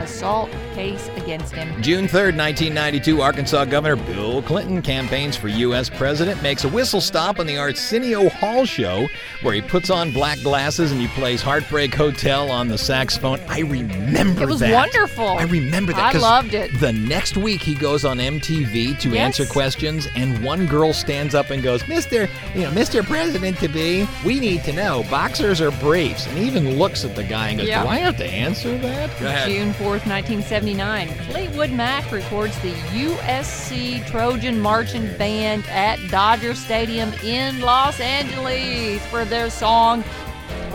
assault 0.02 0.50
case 0.74 1.08
against 1.16 1.54
him. 1.54 1.68
June 1.82 2.06
3rd, 2.06 2.36
1992, 2.36 3.20
Arkansas 3.22 3.64
Governor 3.66 3.96
Bill 3.96 4.42
Clinton 4.42 4.82
campaigns 4.82 5.36
for 5.36 5.48
U.S. 5.48 5.88
president, 5.90 6.42
makes 6.42 6.64
a 6.64 6.68
whistle 6.68 7.00
stop 7.00 7.38
on 7.38 7.46
the 7.46 7.56
Arsenio 7.58 8.28
Hall 8.28 8.64
show 8.64 9.08
where 9.42 9.54
he 9.54 9.60
puts 9.60 9.90
on 9.90 10.12
black 10.12 10.40
glasses 10.42 10.92
and 10.92 11.00
he 11.00 11.08
plays 11.08 11.40
Heartbreak 11.42 11.94
Hotel 11.94 12.50
on 12.50 12.68
the 12.68 12.78
saxophone. 12.78 13.40
I 13.48 13.60
remember 13.60 14.40
that. 14.40 14.42
It 14.42 14.48
was 14.48 14.60
that. 14.60 14.72
wonderful. 14.72 15.26
I 15.28 15.44
remember 15.44 15.92
that. 15.92 16.14
I 16.14 16.18
loved 16.18 16.54
it. 16.54 16.78
The 16.80 16.92
next 16.92 17.36
week 17.36 17.62
he 17.62 17.74
goes 17.74 18.04
on 18.04 18.18
MTV 18.18 18.98
to 19.00 19.08
Yes. 19.10 19.18
answer 19.18 19.46
questions, 19.46 20.08
and 20.14 20.42
one 20.44 20.66
girl 20.66 20.92
stands 20.92 21.34
up 21.34 21.50
and 21.50 21.62
goes, 21.62 21.82
"Mr. 21.84 22.28
You 22.54 22.62
know, 22.62 22.70
Mr. 22.70 23.04
President 23.04 23.58
to 23.60 23.68
be, 23.68 24.08
we 24.24 24.40
need 24.40 24.64
to 24.64 24.72
know 24.72 25.04
boxers 25.10 25.60
or 25.60 25.70
briefs," 25.72 26.26
and 26.26 26.38
he 26.38 26.46
even 26.46 26.78
looks 26.78 27.04
at 27.04 27.14
the 27.14 27.22
guy 27.24 27.48
and 27.48 27.58
goes, 27.58 27.68
Yeah. 27.68 27.82
"Do 27.82 27.88
I 27.88 27.98
have 27.98 28.16
to 28.16 28.26
answer 28.26 28.76
that?" 28.78 29.10
Go 29.20 29.26
ahead. 29.26 29.48
June 29.48 29.72
4th, 29.74 29.91
1979, 30.00 31.08
Fleetwood 31.30 31.70
Mac 31.70 32.10
records 32.10 32.58
the 32.60 32.72
USC 32.72 34.06
Trojan 34.06 34.58
Marching 34.58 35.06
Band 35.18 35.66
at 35.68 35.98
Dodger 36.10 36.54
Stadium 36.54 37.12
in 37.22 37.60
Los 37.60 38.00
Angeles 38.00 39.04
for 39.08 39.26
their 39.26 39.50
song 39.50 40.02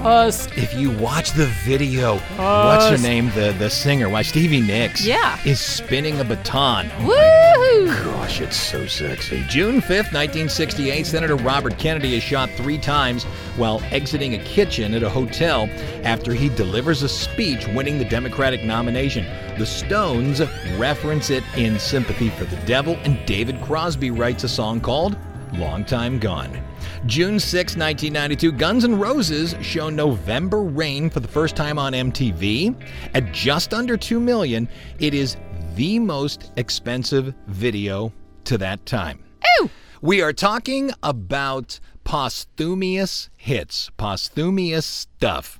If 0.07 0.73
you 0.73 0.91
watch 0.91 1.33
the 1.33 1.47
video, 1.65 2.15
what's 2.37 2.87
her 2.87 2.97
name? 2.97 3.29
The 3.35 3.53
the 3.59 3.69
singer, 3.69 4.07
why 4.07 4.21
Stevie 4.21 4.61
Nicks? 4.61 5.05
Yeah. 5.05 5.37
is 5.45 5.59
spinning 5.59 6.21
a 6.21 6.23
baton. 6.23 6.89
Oh 6.99 7.57
Woohoo! 7.87 8.05
Gosh, 8.05 8.39
it's 8.39 8.55
so 8.55 8.85
sexy. 8.87 9.43
June 9.49 9.81
5th, 9.81 10.13
1968, 10.13 11.05
Senator 11.05 11.35
Robert 11.35 11.77
Kennedy 11.77 12.15
is 12.15 12.23
shot 12.23 12.49
three 12.51 12.77
times 12.77 13.25
while 13.57 13.81
exiting 13.91 14.35
a 14.35 14.43
kitchen 14.45 14.93
at 14.93 15.03
a 15.03 15.09
hotel 15.09 15.69
after 16.03 16.33
he 16.33 16.47
delivers 16.47 17.03
a 17.03 17.09
speech 17.09 17.67
winning 17.67 17.97
the 17.97 18.05
Democratic 18.05 18.63
nomination. 18.63 19.25
The 19.57 19.65
Stones 19.65 20.41
reference 20.77 21.29
it 21.31 21.43
in 21.57 21.77
Sympathy 21.79 22.29
for 22.29 22.45
the 22.45 22.55
Devil, 22.65 22.95
and 23.03 23.25
David 23.25 23.59
Crosby 23.61 24.11
writes 24.11 24.45
a 24.45 24.49
song 24.49 24.79
called 24.79 25.17
Long 25.53 25.83
Time 25.83 26.17
Gone. 26.17 26.63
June 27.05 27.39
6, 27.39 27.77
1992, 27.77 28.51
Guns 28.53 28.83
N' 28.83 28.97
Roses 28.97 29.55
show 29.61 29.89
November 29.89 30.63
Rain 30.63 31.09
for 31.09 31.19
the 31.19 31.27
first 31.27 31.55
time 31.55 31.77
on 31.77 31.93
MTV. 31.93 32.75
At 33.13 33.31
just 33.31 33.73
under 33.73 33.95
2 33.95 34.19
million, 34.19 34.67
it 34.99 35.13
is 35.13 35.37
the 35.75 35.99
most 35.99 36.51
expensive 36.55 37.33
video 37.47 38.11
to 38.45 38.57
that 38.57 38.85
time. 38.85 39.23
Ooh! 39.61 39.69
We 40.01 40.21
are 40.21 40.33
talking 40.33 40.91
about 41.03 41.79
posthumous 42.03 43.29
hits, 43.37 43.91
posthumous 43.97 44.85
stuff. 44.85 45.59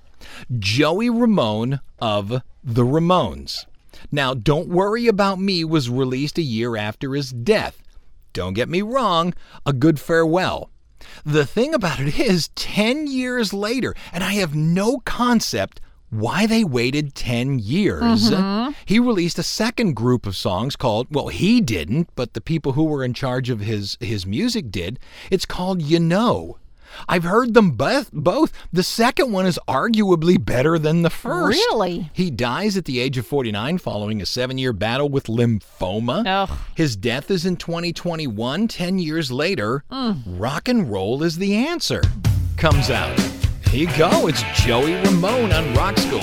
Joey 0.58 1.10
Ramone 1.10 1.82
of 2.00 2.41
The 2.63 2.84
Ramones. 2.84 3.65
Now, 4.12 4.34
Don't 4.34 4.69
Worry 4.69 5.08
About 5.08 5.39
Me 5.39 5.63
was 5.63 5.89
released 5.89 6.38
a 6.38 6.43
year 6.43 6.76
after 6.76 7.13
his 7.13 7.32
death. 7.32 7.82
Don't 8.34 8.54
get 8.54 8.69
me 8.69 8.82
wrong, 8.82 9.34
a 9.65 9.73
good 9.73 10.00
farewell. 10.00 10.71
The 11.26 11.46
thing 11.46 11.74
about 11.74 12.00
it 12.00 12.20
is, 12.20 12.50
10 12.56 13.08
years 13.08 13.54
later, 13.54 13.96
and 14.12 14.24
I 14.24 14.34
have 14.34 14.56
no 14.56 15.00
concept 15.00 15.82
why 16.10 16.46
they 16.48 16.63
waited 16.63 17.15
10 17.15 17.60
years. 17.60 18.32
Mm-hmm. 18.32 18.72
He 18.86 19.00
released 19.00 19.38
a 19.39 19.43
second 19.43 19.96
group 19.96 20.26
of 20.26 20.36
songs 20.36 20.76
called, 20.76 21.08
well, 21.12 21.28
he 21.28 21.60
didn't, 21.60 22.10
but 22.15 22.34
the 22.34 22.41
people 22.41 22.74
who 22.74 22.86
were 22.86 23.04
in 23.04 23.13
charge 23.13 23.50
of 23.50 23.60
his, 23.60 23.98
his 24.00 24.26
music 24.26 24.72
did. 24.72 25.00
It's 25.30 25.46
called 25.46 25.82
You 25.82 26.00
Know. 26.00 26.58
I've 27.08 27.23
heard 27.23 27.54
them 27.54 27.71
both. 27.71 28.12
Both. 28.12 28.52
The 28.71 28.84
second 28.84 29.32
one 29.32 29.45
is 29.45 29.60
arguably 29.67 30.43
better 30.43 30.78
than 30.80 31.02
the 31.02 31.10
first. 31.10 31.58
Really? 31.71 32.10
He 32.13 32.30
dies 32.32 32.78
at 32.78 32.86
the 32.86 33.00
age 33.00 33.17
of 33.17 33.26
49 33.28 33.78
following 33.78 34.21
a 34.21 34.26
seven 34.26 34.58
year 34.58 34.73
battle 34.73 35.10
with 35.10 35.26
lymphoma. 35.26 36.23
Ugh. 36.50 36.58
His 36.76 36.95
death 36.95 37.30
is 37.32 37.45
in 37.45 37.58
2021. 37.58 38.67
10 38.67 39.00
years 39.00 39.32
later, 39.32 39.84
Mm. 39.91 40.21
rock 40.28 40.67
and 40.67 40.91
roll 40.91 41.23
is 41.23 41.38
the 41.38 41.56
answer. 41.56 42.02
Comes 42.58 42.89
out. 42.89 43.17
Here 43.69 43.88
you 43.89 43.97
go. 43.97 44.28
It's 44.28 44.41
Joey 44.56 44.93
Ramone 44.95 45.52
on 45.52 45.73
Rock 45.73 45.97
School. 45.97 46.21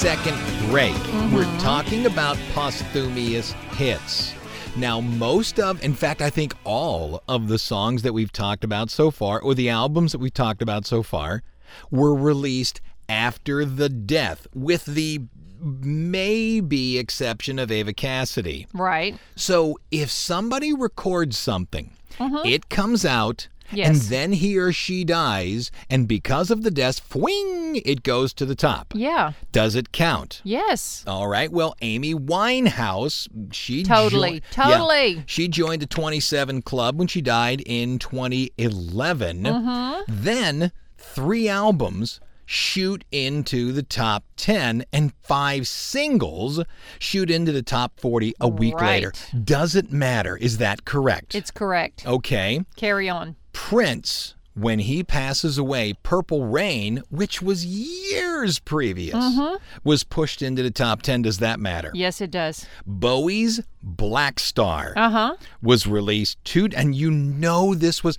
Second 0.00 0.38
break, 0.70 0.94
mm-hmm. 0.94 1.36
we're 1.36 1.58
talking 1.58 2.06
about 2.06 2.38
posthumous 2.54 3.52
hits. 3.72 4.32
Now, 4.74 4.98
most 4.98 5.60
of, 5.60 5.84
in 5.84 5.92
fact, 5.92 6.22
I 6.22 6.30
think 6.30 6.54
all 6.64 7.22
of 7.28 7.48
the 7.48 7.58
songs 7.58 8.00
that 8.00 8.14
we've 8.14 8.32
talked 8.32 8.64
about 8.64 8.88
so 8.88 9.10
far, 9.10 9.38
or 9.38 9.54
the 9.54 9.68
albums 9.68 10.12
that 10.12 10.18
we've 10.18 10.32
talked 10.32 10.62
about 10.62 10.86
so 10.86 11.02
far, 11.02 11.42
were 11.90 12.14
released 12.14 12.80
after 13.10 13.66
the 13.66 13.90
death, 13.90 14.46
with 14.54 14.86
the 14.86 15.20
maybe 15.60 16.96
exception 16.96 17.58
of 17.58 17.70
Ava 17.70 17.92
Cassidy. 17.92 18.66
Right. 18.72 19.18
So 19.36 19.78
if 19.90 20.10
somebody 20.10 20.72
records 20.72 21.36
something, 21.36 21.90
mm-hmm. 22.16 22.48
it 22.48 22.70
comes 22.70 23.04
out. 23.04 23.48
And 23.76 23.96
then 23.96 24.32
he 24.32 24.58
or 24.58 24.72
she 24.72 25.04
dies, 25.04 25.70
and 25.88 26.06
because 26.08 26.50
of 26.50 26.62
the 26.62 26.70
death, 26.70 27.08
fwing, 27.08 27.80
it 27.84 28.02
goes 28.02 28.32
to 28.34 28.44
the 28.46 28.54
top. 28.54 28.92
Yeah. 28.96 29.32
Does 29.52 29.74
it 29.74 29.92
count? 29.92 30.40
Yes. 30.44 31.04
All 31.06 31.28
right. 31.28 31.50
Well, 31.50 31.74
Amy 31.80 32.14
Winehouse, 32.14 33.28
she 33.52 33.82
Totally, 33.82 34.34
yeah, 34.34 34.40
totally. 34.50 35.22
she 35.26 35.48
joined 35.48 35.82
the 35.82 35.86
27 35.86 36.62
Club 36.62 36.98
when 36.98 37.08
she 37.08 37.20
died 37.20 37.62
in 37.64 37.98
2011. 37.98 39.42
Mm-hmm. 39.44 40.02
Then 40.08 40.72
three 40.98 41.48
albums 41.48 42.20
shoot 42.46 43.04
into 43.12 43.70
the 43.72 43.82
top 43.82 44.24
10 44.36 44.84
and 44.92 45.12
five 45.22 45.68
singles 45.68 46.60
shoot 46.98 47.30
into 47.30 47.52
the 47.52 47.62
top 47.62 48.00
40 48.00 48.34
a 48.40 48.48
week 48.48 48.80
later. 48.80 49.12
Right. 49.32 49.44
Does 49.44 49.76
it 49.76 49.92
matter? 49.92 50.36
Is 50.36 50.58
that 50.58 50.84
correct? 50.84 51.36
It's 51.36 51.52
correct. 51.52 52.04
okay. 52.06 52.64
Carry 52.74 53.08
on. 53.08 53.36
Prince, 53.52 54.34
when 54.54 54.80
he 54.80 55.02
passes 55.04 55.58
away, 55.58 55.94
Purple 56.02 56.44
Rain, 56.46 57.02
which 57.08 57.40
was 57.40 57.64
years 57.64 58.58
previous, 58.58 59.38
was 59.84 60.02
pushed 60.04 60.42
into 60.42 60.62
the 60.62 60.70
top 60.70 61.02
10. 61.02 61.22
Does 61.22 61.38
that 61.38 61.60
matter? 61.60 61.90
Yes, 61.94 62.20
it 62.20 62.30
does. 62.30 62.66
Bowie's 62.84 63.60
Black 63.82 64.38
Star 64.40 64.92
Uh 64.96 65.10
huh. 65.10 65.36
was 65.62 65.86
released 65.86 66.36
two, 66.44 66.68
and 66.76 66.94
you 66.94 67.10
know 67.10 67.74
this 67.74 68.02
was 68.04 68.18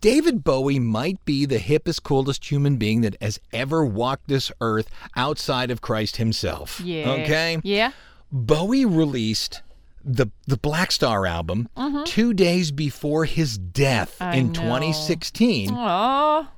David 0.00 0.44
Bowie 0.44 0.78
might 0.80 1.24
be 1.24 1.46
the 1.46 1.58
hippest, 1.58 2.02
coolest 2.02 2.50
human 2.50 2.76
being 2.76 3.00
that 3.02 3.16
has 3.22 3.40
ever 3.52 3.84
walked 3.84 4.28
this 4.28 4.50
earth 4.60 4.88
outside 5.16 5.70
of 5.70 5.80
Christ 5.80 6.16
himself. 6.16 6.80
Yeah. 6.80 7.08
Okay. 7.10 7.58
Yeah. 7.62 7.92
Bowie 8.30 8.84
released 8.84 9.62
the 10.04 10.28
the 10.46 10.56
Black 10.56 10.92
Star 10.92 11.26
album 11.26 11.68
two 12.04 12.32
days 12.34 12.70
before 12.72 13.24
his 13.24 13.58
death 13.58 14.16
Mm-hmm. 14.18 14.32
I 14.32 14.34
in 14.36 14.46
know. 14.48 14.60
2016. 14.62 15.70
Oh. 15.72 16.48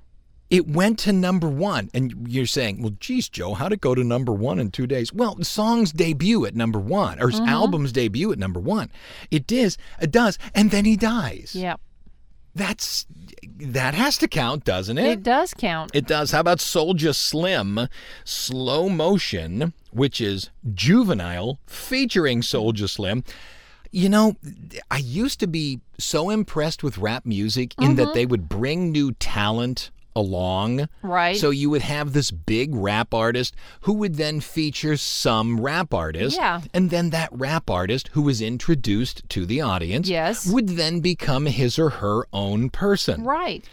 It 0.50 0.68
went 0.68 0.98
to 1.00 1.12
number 1.12 1.48
one, 1.48 1.90
and 1.94 2.26
you're 2.28 2.46
saying, 2.46 2.80
"Well, 2.82 2.92
geez, 3.00 3.28
Joe, 3.28 3.54
how'd 3.54 3.72
it 3.72 3.80
go 3.80 3.94
to 3.94 4.04
number 4.04 4.32
one 4.32 4.58
in 4.60 4.70
two 4.70 4.86
days?" 4.86 5.12
Well, 5.12 5.42
songs 5.42 5.90
debut 5.90 6.44
at 6.46 6.54
number 6.54 6.78
one, 6.78 7.18
or 7.20 7.30
Mm-hmm. 7.30 7.48
albums 7.48 7.92
debut 7.92 8.30
at 8.30 8.38
number 8.38 8.60
one. 8.60 8.90
It 9.30 9.46
does, 9.46 9.76
it 10.00 10.10
does, 10.12 10.38
and 10.54 10.70
then 10.70 10.84
he 10.84 10.96
dies. 10.96 11.52
Yeah. 11.56 11.76
That's 12.54 13.06
that 13.58 13.94
has 13.94 14.16
to 14.18 14.28
count, 14.28 14.64
doesn't 14.64 14.96
it? 14.98 15.06
It 15.06 15.22
does 15.24 15.54
count. 15.54 15.90
It 15.92 16.06
does. 16.06 16.30
How 16.30 16.38
about 16.40 16.58
Soulja 16.58 17.12
Slim, 17.14 17.88
Slow 18.24 18.88
Motion, 18.88 19.72
which 19.94 20.20
is 20.20 20.50
juvenile, 20.72 21.58
featuring 21.66 22.40
Soulja 22.40 22.88
Slim? 22.88 23.24
You 23.90 24.08
know, 24.08 24.36
I 24.90 24.98
used 24.98 25.38
to 25.40 25.46
be 25.46 25.80
so 25.98 26.30
impressed 26.30 26.82
with 26.82 26.98
rap 26.98 27.24
music 27.24 27.74
in 27.80 27.94
that 27.94 28.06
mm-hmm. 28.06 28.14
they 28.14 28.26
would 28.26 28.48
bring 28.48 28.90
new 28.90 29.12
talent 29.12 29.90
along. 30.16 30.88
Right. 31.02 31.36
So 31.36 31.50
you 31.50 31.70
would 31.70 31.82
have 31.82 32.12
this 32.12 32.30
big 32.30 32.74
rap 32.74 33.12
artist 33.12 33.54
who 33.82 33.92
would 33.94 34.16
then 34.16 34.40
feature 34.40 34.96
some 34.96 35.60
rap 35.60 35.92
artist. 35.92 36.36
Yeah. 36.36 36.62
And 36.72 36.90
then 36.90 37.10
that 37.10 37.30
rap 37.32 37.70
artist 37.70 38.08
who 38.12 38.22
was 38.22 38.40
introduced 38.40 39.28
to 39.30 39.46
the 39.46 39.60
audience 39.60 40.08
Yes. 40.08 40.46
would 40.46 40.70
then 40.70 41.00
become 41.00 41.46
his 41.46 41.78
or 41.78 41.90
her 41.90 42.26
own 42.32 42.70
person 42.70 43.24
right. 43.24 43.64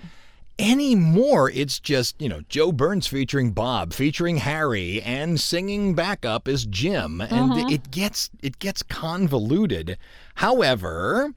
Anymore 0.61 1.49
it's 1.49 1.79
just 1.79 2.21
you 2.21 2.29
know 2.29 2.41
joe 2.47 2.71
burns 2.71 3.07
featuring 3.07 3.51
bob 3.51 3.93
featuring 3.93 4.37
harry 4.37 5.01
and 5.01 5.39
singing 5.39 5.93
backup 5.93 6.47
is 6.47 6.65
jim. 6.65 7.21
And 7.21 7.51
mm-hmm. 7.51 7.69
it 7.69 7.91
gets 7.91 8.29
it 8.41 8.59
gets 8.59 8.83
convoluted. 8.83 9.97
However 10.35 11.33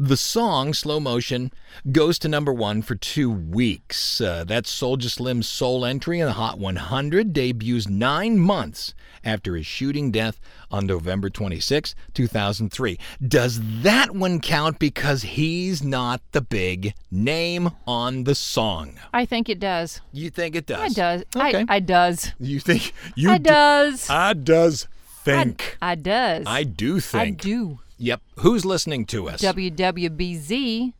the 0.00 0.16
song 0.16 0.72
slow 0.72 1.00
motion 1.00 1.50
goes 1.90 2.20
to 2.20 2.28
number 2.28 2.52
one 2.52 2.80
for 2.82 2.94
two 2.94 3.28
weeks 3.30 4.20
uh, 4.20 4.44
that's 4.44 4.72
soulja 4.72 5.10
slim's 5.10 5.48
sole 5.48 5.84
entry 5.84 6.20
in 6.20 6.26
the 6.26 6.32
hot 6.34 6.56
100 6.58 7.32
debuts 7.32 7.88
nine 7.88 8.38
months 8.38 8.94
after 9.24 9.56
his 9.56 9.66
shooting 9.66 10.12
death 10.12 10.40
on 10.70 10.86
november 10.86 11.28
26 11.28 11.96
2003 12.14 12.96
does 13.26 13.60
that 13.82 14.12
one 14.12 14.38
count 14.40 14.78
because 14.78 15.22
he's 15.22 15.82
not 15.82 16.20
the 16.30 16.40
big 16.40 16.94
name 17.10 17.68
on 17.86 18.22
the 18.22 18.34
song 18.36 18.94
I 19.12 19.24
think 19.24 19.48
it 19.48 19.58
does. 19.58 20.00
you 20.12 20.30
think 20.30 20.54
it 20.54 20.66
does 20.66 20.80
I 20.80 20.88
does. 20.90 21.22
okay 21.34 21.64
I, 21.68 21.76
I 21.76 21.80
does. 21.80 22.32
you 22.38 22.60
think 22.60 22.92
you 23.16 23.30
I 23.32 23.38
do- 23.38 23.44
does. 23.50 24.08
i 24.08 24.32
does 24.32 24.86
I, 25.26 25.30
think 25.44 25.76
I 25.82 25.94
does. 25.96 26.44
I 26.46 26.62
do 26.62 27.00
think 27.00 27.20
I 27.22 27.30
do. 27.30 27.80
Yep. 27.98 28.22
Who's 28.38 28.64
listening 28.64 29.06
to 29.06 29.28
us? 29.28 29.42
WWBZ, 29.42 30.92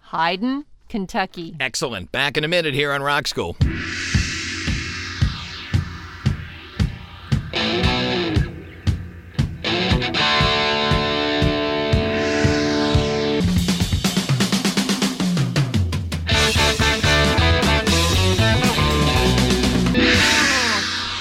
Hyden, 0.00 0.64
Kentucky. 0.88 1.54
Excellent. 1.60 2.10
Back 2.12 2.36
in 2.36 2.44
a 2.44 2.48
minute 2.48 2.74
here 2.74 2.92
on 2.92 3.02
Rock 3.02 3.26
School. 3.26 3.56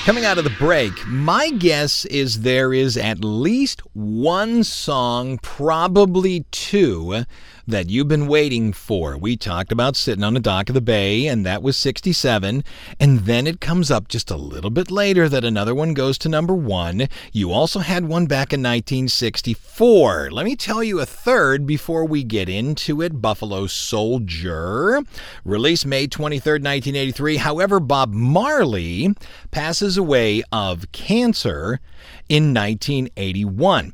Coming 0.06 0.24
out 0.24 0.38
of 0.38 0.44
the 0.44 0.52
break, 0.52 0.94
my 1.08 1.50
guess 1.50 2.06
is 2.06 2.42
there 2.42 2.72
is 2.76 2.96
at 2.96 3.26
least 3.26 3.82
one 3.94 4.64
song, 4.64 5.40
probably 5.40 6.46
two, 6.52 7.26
that 7.68 7.90
you've 7.90 8.08
been 8.08 8.28
waiting 8.28 8.74
for. 8.74 9.18
We 9.18 9.38
talked 9.38 9.72
about 9.72 9.96
sitting 9.96 10.24
on 10.24 10.34
the 10.34 10.40
dock 10.40 10.70
of 10.70 10.76
the 10.76 10.82
bay, 10.82 11.28
and 11.28 11.46
that 11.46 11.64
was 11.64 11.76
67. 11.78 12.64
And 13.00 13.20
then 13.22 13.48
it 13.48 13.60
comes 13.60 13.90
up 13.90 14.08
just 14.08 14.30
a 14.30 14.36
little 14.36 14.70
bit 14.70 14.92
later 14.92 15.28
that 15.30 15.44
another 15.44 15.74
one 15.74 15.94
goes 15.94 16.18
to 16.20 16.30
number 16.30 16.54
one. 16.54 17.08
You 17.32 17.52
also 17.52 17.80
had 17.80 18.06
one 18.06 18.26
back 18.28 18.54
in 18.54 18.62
1964. 18.62 20.32
Let 20.32 20.46
me 20.46 20.56
tell 20.56 20.84
you 20.84 21.00
a 21.00 21.06
third 21.06 21.66
before 21.66 22.06
we 22.06 22.24
get 22.24 22.50
into 22.50 23.02
it 23.02 23.22
Buffalo 23.22 23.68
Soldier, 23.68 25.02
released 25.44 25.86
May 25.86 26.08
23rd, 26.08 26.62
1983. 26.64 27.38
However, 27.38 27.80
Bob 27.80 28.14
Marley 28.14 29.16
passes 29.52 29.98
away 29.98 30.44
of 30.52 30.92
cancer 30.92 31.80
in 32.30 32.54
1981 32.54 33.94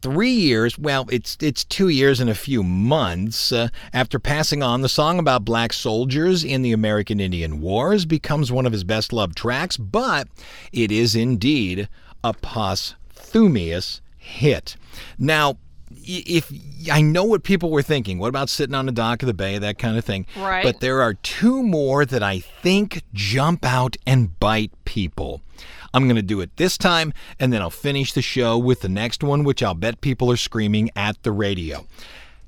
three 0.00 0.30
years 0.30 0.78
well 0.78 1.06
it's 1.10 1.36
it's 1.40 1.64
two 1.64 1.88
years 1.88 2.20
and 2.20 2.30
a 2.30 2.34
few 2.34 2.62
months 2.62 3.52
uh, 3.52 3.68
after 3.92 4.18
passing 4.18 4.62
on 4.62 4.80
the 4.80 4.88
song 4.88 5.18
about 5.18 5.44
black 5.44 5.72
soldiers 5.72 6.44
in 6.44 6.62
the 6.62 6.72
american 6.72 7.20
indian 7.20 7.60
wars 7.60 8.04
becomes 8.04 8.52
one 8.52 8.66
of 8.66 8.72
his 8.72 8.84
best 8.84 9.12
loved 9.12 9.36
tracks 9.36 9.76
but 9.76 10.28
it 10.72 10.92
is 10.92 11.14
indeed 11.14 11.88
a 12.22 12.32
posthumous 12.32 14.00
hit 14.16 14.76
now 15.18 15.56
if 16.10 16.50
I 16.90 17.02
know 17.02 17.24
what 17.24 17.42
people 17.42 17.70
were 17.70 17.82
thinking, 17.82 18.18
what 18.18 18.28
about 18.28 18.48
sitting 18.48 18.74
on 18.74 18.86
the 18.86 18.92
dock 18.92 19.22
of 19.22 19.26
the 19.26 19.34
bay, 19.34 19.58
that 19.58 19.78
kind 19.78 19.98
of 19.98 20.04
thing. 20.04 20.26
Right. 20.36 20.62
But 20.62 20.80
there 20.80 21.02
are 21.02 21.14
two 21.14 21.62
more 21.62 22.04
that 22.06 22.22
I 22.22 22.40
think 22.40 23.02
jump 23.12 23.64
out 23.64 23.96
and 24.06 24.38
bite 24.40 24.72
people. 24.84 25.42
I'm 25.94 26.04
going 26.04 26.16
to 26.16 26.22
do 26.22 26.40
it 26.40 26.56
this 26.56 26.76
time, 26.76 27.12
and 27.38 27.52
then 27.52 27.62
I'll 27.62 27.70
finish 27.70 28.12
the 28.12 28.22
show 28.22 28.58
with 28.58 28.80
the 28.80 28.88
next 28.88 29.22
one, 29.22 29.44
which 29.44 29.62
I'll 29.62 29.74
bet 29.74 30.00
people 30.00 30.30
are 30.30 30.36
screaming 30.36 30.90
at 30.94 31.22
the 31.22 31.32
radio. 31.32 31.86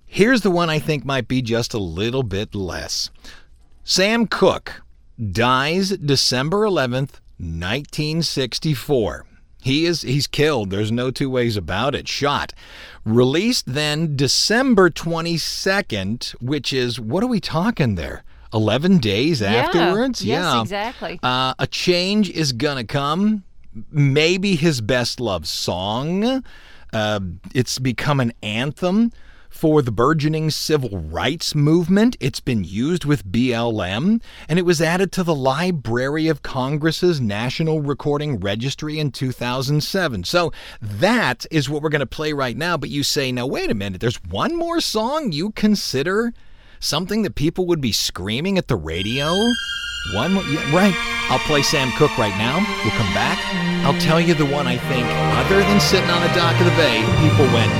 Here's 0.06 0.42
the 0.42 0.50
one 0.50 0.68
I 0.68 0.78
think 0.78 1.04
might 1.04 1.28
be 1.28 1.40
just 1.40 1.72
a 1.72 1.78
little 1.78 2.22
bit 2.22 2.54
less. 2.54 3.10
Sam 3.84 4.26
Cooke 4.26 4.82
dies 5.32 5.90
December 5.90 6.62
11th, 6.62 7.20
1964. 7.38 9.26
He 9.62 9.84
is 9.84 10.02
he's 10.02 10.26
killed. 10.26 10.70
There's 10.70 10.90
no 10.90 11.10
two 11.10 11.28
ways 11.28 11.56
about 11.56 11.94
it. 11.94 12.08
Shot. 12.08 12.52
Released 13.04 13.74
then 13.74 14.16
December 14.16 14.90
22nd, 14.90 16.30
which 16.40 16.72
is 16.72 16.98
what 16.98 17.22
are 17.22 17.28
we 17.28 17.40
talking 17.40 17.94
there? 17.94 18.24
11 18.52 18.98
days 18.98 19.40
Yeah. 19.40 19.52
afterwards? 19.54 20.24
Yes, 20.24 20.42
yeah. 20.42 20.60
exactly. 20.60 21.20
Uh, 21.22 21.54
a 21.58 21.66
change 21.66 22.30
is 22.30 22.52
gonna 22.52 22.84
come. 22.84 23.44
Maybe 23.90 24.56
his 24.56 24.80
best 24.80 25.20
loved 25.20 25.46
song. 25.46 26.42
Uh, 26.92 27.20
it's 27.54 27.78
become 27.78 28.18
an 28.18 28.32
anthem 28.42 29.12
for 29.48 29.82
the 29.82 29.92
burgeoning 29.92 30.50
civil 30.50 30.98
rights 30.98 31.54
movement. 31.54 32.16
It's 32.20 32.40
been 32.40 32.62
used 32.64 33.04
with 33.04 33.24
BLM, 33.30 34.20
and 34.48 34.58
it 34.58 34.62
was 34.64 34.80
added 34.80 35.10
to 35.12 35.22
the 35.24 35.34
Library 35.34 36.28
of 36.28 36.42
Congress's 36.42 37.20
National 37.20 37.80
Recording 37.80 38.38
Registry 38.40 38.98
in 38.98 39.10
2007. 39.10 40.24
So 40.24 40.52
that 40.80 41.46
is 41.50 41.68
what 41.68 41.82
we're 41.82 41.88
going 41.90 42.00
to 42.00 42.06
play 42.06 42.32
right 42.32 42.56
now. 42.56 42.76
But 42.76 42.90
you 42.90 43.02
say, 43.02 43.30
now, 43.32 43.46
wait 43.46 43.70
a 43.70 43.74
minute, 43.74 44.00
there's 44.00 44.22
one 44.24 44.56
more 44.56 44.80
song 44.80 45.32
you 45.32 45.50
consider 45.50 46.32
something 46.80 47.22
that 47.22 47.34
people 47.34 47.66
would 47.66 47.80
be 47.80 47.92
screaming 47.92 48.58
at 48.58 48.66
the 48.68 48.76
radio? 48.76 49.26
One 50.14 50.34
yeah, 50.50 50.74
right. 50.74 50.94
I'll 51.30 51.38
play 51.40 51.62
Sam 51.62 51.92
Cooke 51.92 52.16
right 52.18 52.36
now. 52.36 52.56
We'll 52.82 52.96
come 52.96 53.12
back. 53.14 53.38
I'll 53.84 54.00
tell 54.00 54.20
you 54.20 54.34
the 54.34 54.46
one 54.46 54.66
I 54.66 54.78
think, 54.78 55.06
other 55.36 55.60
than 55.60 55.78
sitting 55.78 56.10
on 56.10 56.20
the 56.22 56.28
dock 56.34 56.58
of 56.58 56.64
the 56.64 56.72
bay, 56.72 57.04
people 57.20 57.46
went, 57.52 57.70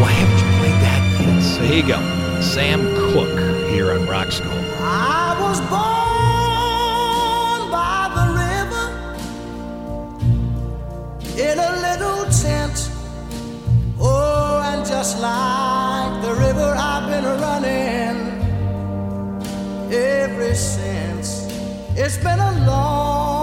why 0.00 0.10
haven't 0.12 0.38
you 0.38 0.46
played 0.58 0.80
that 0.80 1.02
yet? 1.20 1.42
So 1.42 1.62
here 1.62 1.82
you 1.82 1.88
go. 1.88 2.00
Sam 2.40 2.80
Cooke 3.12 3.40
here 3.70 3.90
on 3.90 4.06
Rock 4.06 4.30
School. 4.30 4.52
I 4.80 5.36
was 5.40 5.60
born 5.66 5.78
by 7.72 8.08
the 8.14 8.26
river 8.38 8.86
in 11.50 11.58
a 11.58 11.72
little 11.82 12.24
tent. 12.30 12.90
Oh, 14.00 14.62
and 14.64 14.86
just 14.86 15.18
like 15.20 15.87
ever 19.92 20.54
since. 20.54 21.48
It's 21.96 22.18
been 22.18 22.38
a 22.38 22.66
long, 22.66 23.37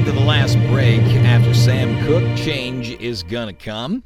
into 0.00 0.12
the 0.12 0.20
last 0.20 0.56
break 0.68 1.02
after 1.26 1.52
Sam 1.52 2.06
Cooke, 2.06 2.34
change 2.34 2.88
is 2.88 3.22
gonna 3.22 3.52
come. 3.52 4.02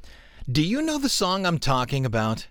Do 0.50 0.60
you 0.60 0.82
know 0.82 0.98
the 0.98 1.08
song 1.08 1.46
I'm 1.46 1.60
talking 1.60 2.04
about? 2.04 2.48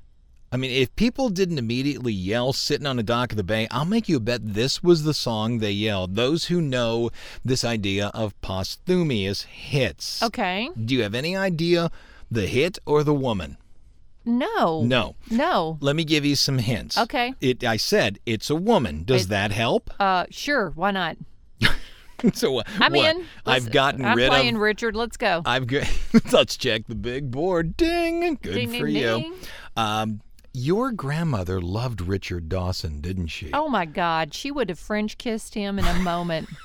I 0.50 0.56
mean, 0.56 0.72
if 0.72 0.96
people 0.96 1.28
didn't 1.28 1.58
immediately 1.58 2.14
yell 2.14 2.54
sitting 2.54 2.88
on 2.88 3.00
a 3.00 3.04
dock 3.04 3.34
of 3.34 3.36
the 3.36 3.44
bay, 3.44 3.68
I'll 3.70 3.84
make 3.84 4.08
you 4.08 4.16
a 4.16 4.22
bet 4.22 4.54
this 4.54 4.82
was 4.82 5.04
the 5.04 5.14
song 5.14 5.58
they 5.58 5.72
yelled. 5.72 6.16
Those 6.16 6.46
who 6.46 6.62
know 6.62 7.10
this 7.44 7.66
idea 7.66 8.12
of 8.14 8.40
posthumous 8.40 9.42
hits. 9.42 10.24
Okay. 10.24 10.70
Do 10.82 10.96
you 10.96 11.04
have 11.04 11.14
any 11.14 11.36
idea 11.36 11.92
the 12.32 12.48
hit 12.48 12.80
or 12.86 13.04
the 13.04 13.14
woman? 13.14 13.58
No. 14.24 14.84
No. 14.84 15.16
No. 15.30 15.78
Let 15.82 15.98
me 15.98 16.06
give 16.06 16.24
you 16.24 16.38
some 16.38 16.60
hints. 16.60 16.98
Okay. 16.98 17.34
It 17.42 17.62
I 17.66 17.76
said 17.76 18.20
it's 18.26 18.50
a 18.50 18.56
woman. 18.56 19.04
Does 19.04 19.24
It- 19.24 19.30
that 19.30 19.52
help? 19.52 19.90
Uh, 20.00 20.28
sure. 20.30 20.72
Why 20.76 20.92
not? 20.92 21.18
so 22.34 22.60
uh, 22.60 22.64
I'm 22.80 22.94
what? 22.94 23.16
in. 23.16 23.26
I've 23.46 23.72
gotten 23.72 24.06
I'm 24.06 24.18
rid 24.18 24.30
playing 24.30 24.58
Richard. 24.58 24.96
Let's 24.96 25.18
go. 25.18 25.42
I've 25.46 25.68
got. 25.68 25.90
Let's 26.32 26.58
check 26.58 26.88
the 26.88 26.96
big 26.96 27.32
board. 27.32 27.78
Ding. 27.78 28.38
Good 28.42 28.54
Ding, 28.54 28.70
for 28.80 28.88
ding, 28.88 28.96
you. 28.96 29.20
ding. 29.20 29.34
Um, 29.76 30.22
your 30.54 30.92
grandmother 30.92 31.60
loved 31.60 32.00
Richard 32.02 32.48
Dawson, 32.48 33.02
didn't 33.02 33.28
she? 33.28 33.50
Oh 33.54 33.68
my 33.70 33.86
God, 33.86 34.34
she 34.34 34.52
would 34.52 34.70
have 34.70 34.80
French 34.80 35.18
kissed 35.18 35.56
him 35.56 35.80
in 35.80 35.86
a 35.86 35.96
moment. 35.96 36.48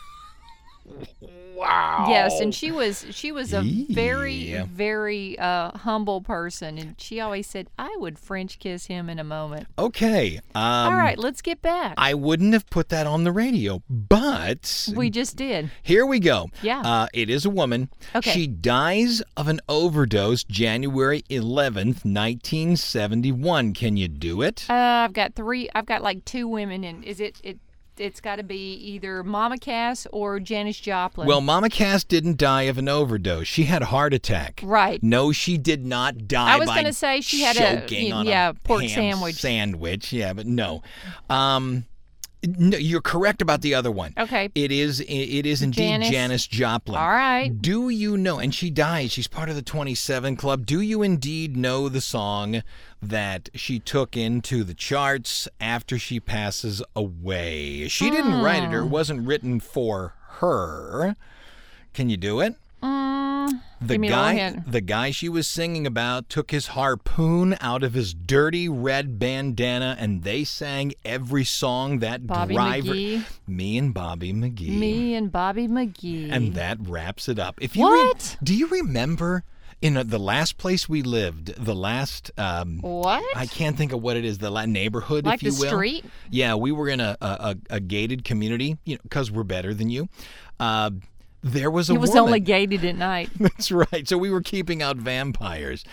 wow. 1.55 2.07
Yes, 2.09 2.41
and 2.41 2.55
she 2.55 2.71
was 2.71 3.05
she 3.11 3.33
was 3.33 3.53
a 3.53 3.63
very 3.63 4.35
Yeah. 4.35 4.65
very 4.73 5.39
uh, 5.39 5.77
humble 5.79 6.21
person, 6.21 6.79
and 6.79 6.95
she 7.01 7.21
always 7.21 7.47
said, 7.47 7.69
"I 7.79 7.95
would 7.99 8.19
French 8.19 8.59
kiss 8.59 8.87
him 8.87 9.09
in 9.11 9.19
a 9.19 9.25
moment." 9.25 9.67
Okay. 9.79 10.39
Um, 10.55 10.63
All 10.63 10.95
right, 10.95 11.19
let's 11.19 11.43
get 11.43 11.61
back. 11.63 11.95
I 11.99 12.15
wouldn't 12.15 12.53
have 12.53 12.69
put 12.71 12.89
that 12.91 13.07
on 13.07 13.25
the 13.25 13.33
radio, 13.33 13.83
but 13.89 14.89
we 14.95 15.11
just 15.11 15.37
did. 15.37 15.71
Here 15.83 16.07
we 16.07 16.21
go. 16.21 16.49
Yeah. 16.63 16.81
Uh, 16.83 17.07
it 17.13 17.29
is 17.31 17.45
a 17.45 17.51
woman. 17.51 17.91
Okay. 18.15 18.31
She 18.31 18.47
dies 18.47 19.23
of 19.37 19.49
an 19.49 19.61
overdose 19.69 20.45
January 20.45 21.23
11th, 21.29 22.05
1971. 22.05 23.73
Can 23.75 23.97
you 23.97 24.09
do 24.09 24.43
it? 24.43 24.67
Uh, 24.69 24.75
I've 24.75 25.13
got 25.13 25.35
three. 25.35 25.69
I've 25.75 25.87
got 25.87 26.03
like 26.03 26.25
two 26.25 26.47
women, 26.49 26.85
and 26.85 27.05
is 27.05 27.21
it 27.21 27.41
it? 27.43 27.59
It's 28.01 28.21
got 28.21 28.37
to 28.37 28.43
be 28.43 28.75
either 28.75 29.23
Mama 29.23 29.59
Cass 29.59 30.07
or 30.13 30.41
Janis 30.41 30.79
Joplin. 30.79 31.27
Well, 31.27 31.41
Mama 31.41 31.69
Cass 31.69 32.05
didn't 32.05 32.37
die 32.39 32.63
of 32.63 32.79
an 32.79 32.89
overdose. 32.89 33.47
She 33.47 33.65
had 33.65 33.83
a 33.83 33.87
heart 33.87 34.15
attack. 34.15 34.61
Right. 34.63 35.03
No, 35.03 35.33
she 35.33 35.59
did 35.59 35.85
not 35.87 36.29
die. 36.29 36.55
I 36.55 36.57
was 36.59 36.69
gonna 36.69 36.93
say 36.93 37.21
she 37.21 37.41
had 37.43 37.57
a- 37.57 37.87
yeah, 37.95 38.51
a 38.51 38.55
pork 38.55 38.85
sandwich. 38.89 39.37
Sandwich, 39.37 40.13
yeah, 40.13 40.33
but 40.33 40.47
no. 40.47 40.83
Um, 41.29 41.85
no, 42.47 42.79
you're 42.79 43.01
correct 43.01 43.43
about 43.43 43.63
the 43.63 43.75
other 43.75 43.91
one. 43.91 44.15
Okay. 44.17 44.51
It 44.55 44.71
is. 44.71 45.01
It 45.01 45.47
is 45.47 45.63
indeed 45.63 45.89
Janis. 45.89 46.11
Janis 46.11 46.47
Joplin. 46.47 46.99
All 46.99 47.09
right. 47.09 47.51
Do 47.51 47.89
you 47.89 48.17
know? 48.17 48.39
And 48.39 48.55
she 48.55 48.71
died. 48.71 49.11
She's 49.11 49.27
part 49.27 49.49
of 49.49 49.57
the 49.57 49.63
27 49.63 50.37
Club. 50.37 50.65
Do 50.65 50.81
you 50.81 51.03
indeed 51.03 51.57
know 51.57 51.89
the 51.89 52.01
song 52.01 52.63
that 53.03 53.49
she 53.55 53.79
took 53.81 54.17
into 54.17 54.63
the 54.63 54.75
charts 54.75 55.49
after 55.61 55.99
she 55.99 56.21
passes 56.21 56.83
away? 56.95 57.89
She 57.89 58.11
didn't 58.11 58.41
write 58.43 58.63
it, 58.63 58.73
or 58.73 58.81
it 58.83 58.89
wasn't 58.89 59.27
written 59.27 59.59
for 59.59 60.15
her. 60.39 61.17
Can 61.93 62.09
you 62.09 62.17
do 62.17 62.41
it? 62.41 62.55
Mm, 62.83 63.18
The 63.81 63.97
guy, 63.99 64.61
the 64.67 64.81
guy 64.81 65.11
she 65.13 65.29
was 65.29 65.47
singing 65.47 65.87
about, 65.87 66.29
took 66.29 66.51
his 66.51 66.69
harpoon 66.69 67.57
out 67.61 67.83
of 67.85 67.95
his 67.95 68.13
dirty 68.13 68.69
red 68.69 69.19
bandana, 69.19 69.97
and 69.99 70.25
they 70.25 70.43
sang 70.45 70.93
every 71.05 71.45
song 71.45 72.01
that 72.01 72.27
Bobby 72.27 72.55
driver. 72.55 72.89
McGee. 72.95 73.25
Me 73.47 73.79
and 73.79 73.95
Bobby 73.95 74.33
McGee. 74.33 74.77
Me 74.79 75.15
and 75.15 75.31
Bobby 75.31 75.69
McGee. 75.69 76.31
and 76.33 76.55
that 76.55 76.79
wraps 76.81 77.29
it 77.29 77.39
up. 77.39 77.59
If 77.61 77.77
you 77.77 77.89
re- 77.93 78.13
do 78.43 78.55
you 78.55 78.67
remember 78.67 79.45
in 79.81 79.97
uh, 79.97 80.03
the 80.03 80.19
last 80.19 80.59
place 80.59 80.89
we 80.89 81.03
lived, 81.03 81.55
the 81.65 81.75
last 81.75 82.33
um, 82.37 82.81
what? 82.81 83.23
I 83.37 83.47
can't 83.47 83.77
think 83.77 83.93
of 83.93 84.03
what 84.03 84.17
it 84.17 84.25
is, 84.25 84.39
the 84.39 84.51
la- 84.51 84.67
neighborhood, 84.67 85.25
Like 85.25 85.37
if 85.37 85.43
you 85.45 85.53
the 85.53 85.61
will. 85.61 85.69
street? 85.71 86.05
Yeah, 86.31 86.57
we 86.57 86.73
were 86.73 86.89
in 86.89 86.99
a 86.99 87.17
a, 87.21 87.27
a, 87.27 87.57
a 87.77 87.81
gated 87.81 88.25
community, 88.25 88.77
you 88.85 88.97
know, 88.97 89.01
because 89.05 89.31
we're 89.31 89.45
better 89.45 89.73
than 89.73 89.89
you. 89.89 90.09
Uh, 90.59 90.91
there 91.43 91.71
was 91.71 91.89
a 91.91 91.95
it 91.95 91.99
was 92.01 92.11
woman. 92.11 92.25
only 92.25 92.41
gated 92.41 92.85
at 92.85 92.97
night. 92.97 93.31
That's 93.41 93.71
right. 93.71 94.07
So 94.09 94.19
we 94.19 94.31
were 94.31 94.43
keeping 94.43 94.83
out 94.83 94.97
vampires. 94.97 95.85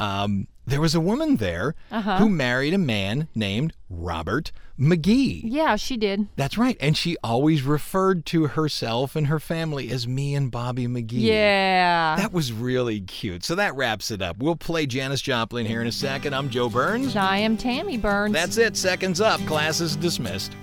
Um, 0.00 0.48
there 0.66 0.80
was 0.80 0.94
a 0.94 1.00
woman 1.00 1.36
there 1.36 1.74
Uh-huh. 1.90 2.18
who 2.18 2.28
married 2.28 2.72
a 2.74 2.78
man 2.78 3.28
named 3.34 3.74
Robert 3.90 4.50
McGee. 4.80 5.42
yeah, 5.44 5.76
she 5.76 5.96
did. 5.96 6.26
That's 6.34 6.58
right. 6.58 6.76
And 6.80 6.96
she 6.96 7.16
always 7.22 7.62
referred 7.62 8.26
to 8.26 8.48
herself 8.48 9.14
and 9.14 9.28
her 9.28 9.38
family 9.38 9.90
as 9.90 10.08
me 10.08 10.34
and 10.34 10.50
Bobby 10.50 10.86
McGee. 10.88 11.20
Yeah. 11.20 12.16
That 12.16 12.32
was 12.32 12.52
really 12.52 13.00
cute. 13.02 13.44
So 13.44 13.54
that 13.54 13.76
wraps 13.76 14.10
it 14.10 14.20
up. 14.20 14.38
We'll 14.38 14.56
play 14.56 14.86
Janis 14.86 15.20
Joplin 15.20 15.64
here 15.66 15.80
in 15.80 15.86
a 15.86 15.92
second. 15.92 16.34
I'm 16.34 16.50
Joe 16.50 16.68
Burns. 16.68 17.14
I 17.14 17.36
am 17.36 17.56
Tammy 17.56 17.98
Burns. 17.98 18.32
That's 18.32 18.56
it. 18.58 18.76
Seconds 18.76 19.20
up. 19.20 19.38
Class 19.46 19.80
is 19.80 19.94
dismissed. 19.94 20.56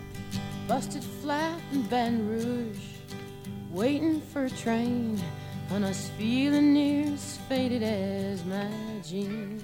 Busted 0.68 1.04
flat 1.04 1.58
in 1.72 1.84
Baton 1.84 2.28
Rouge, 2.28 2.78
waiting 3.72 4.20
for 4.20 4.46
a 4.46 4.50
train, 4.50 5.18
when 5.70 5.84
was 5.84 6.10
feeling 6.18 6.74
near 6.74 7.14
as 7.14 7.38
faded 7.48 7.84
as 7.84 8.44
my 8.46 8.70
jeans. 9.04 9.64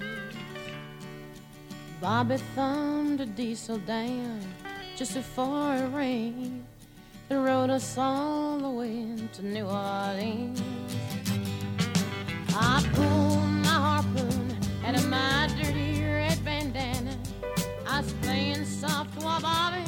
Bobby 2.00 2.38
thumbed 2.54 3.20
a 3.20 3.26
diesel 3.26 3.78
down 3.78 4.40
just 4.96 5.14
before 5.14 5.74
it 5.74 5.92
rained 5.92 6.64
and 7.28 7.44
rode 7.44 7.70
us 7.70 7.98
all 7.98 8.58
the 8.58 8.70
way 8.70 9.14
to 9.34 9.44
New 9.44 9.66
Orleans. 9.66 10.62
I 12.54 12.82
pulled 12.94 13.48
my 13.66 13.68
harpoon 13.68 14.56
out 14.86 14.94
of 14.94 15.08
my 15.08 15.50
dirty 15.60 16.02
red 16.02 16.42
bandana. 16.44 17.16
I 17.86 18.00
was 18.00 18.12
playing 18.22 18.64
soft 18.64 19.22
while 19.22 19.40
Bobby 19.40 19.84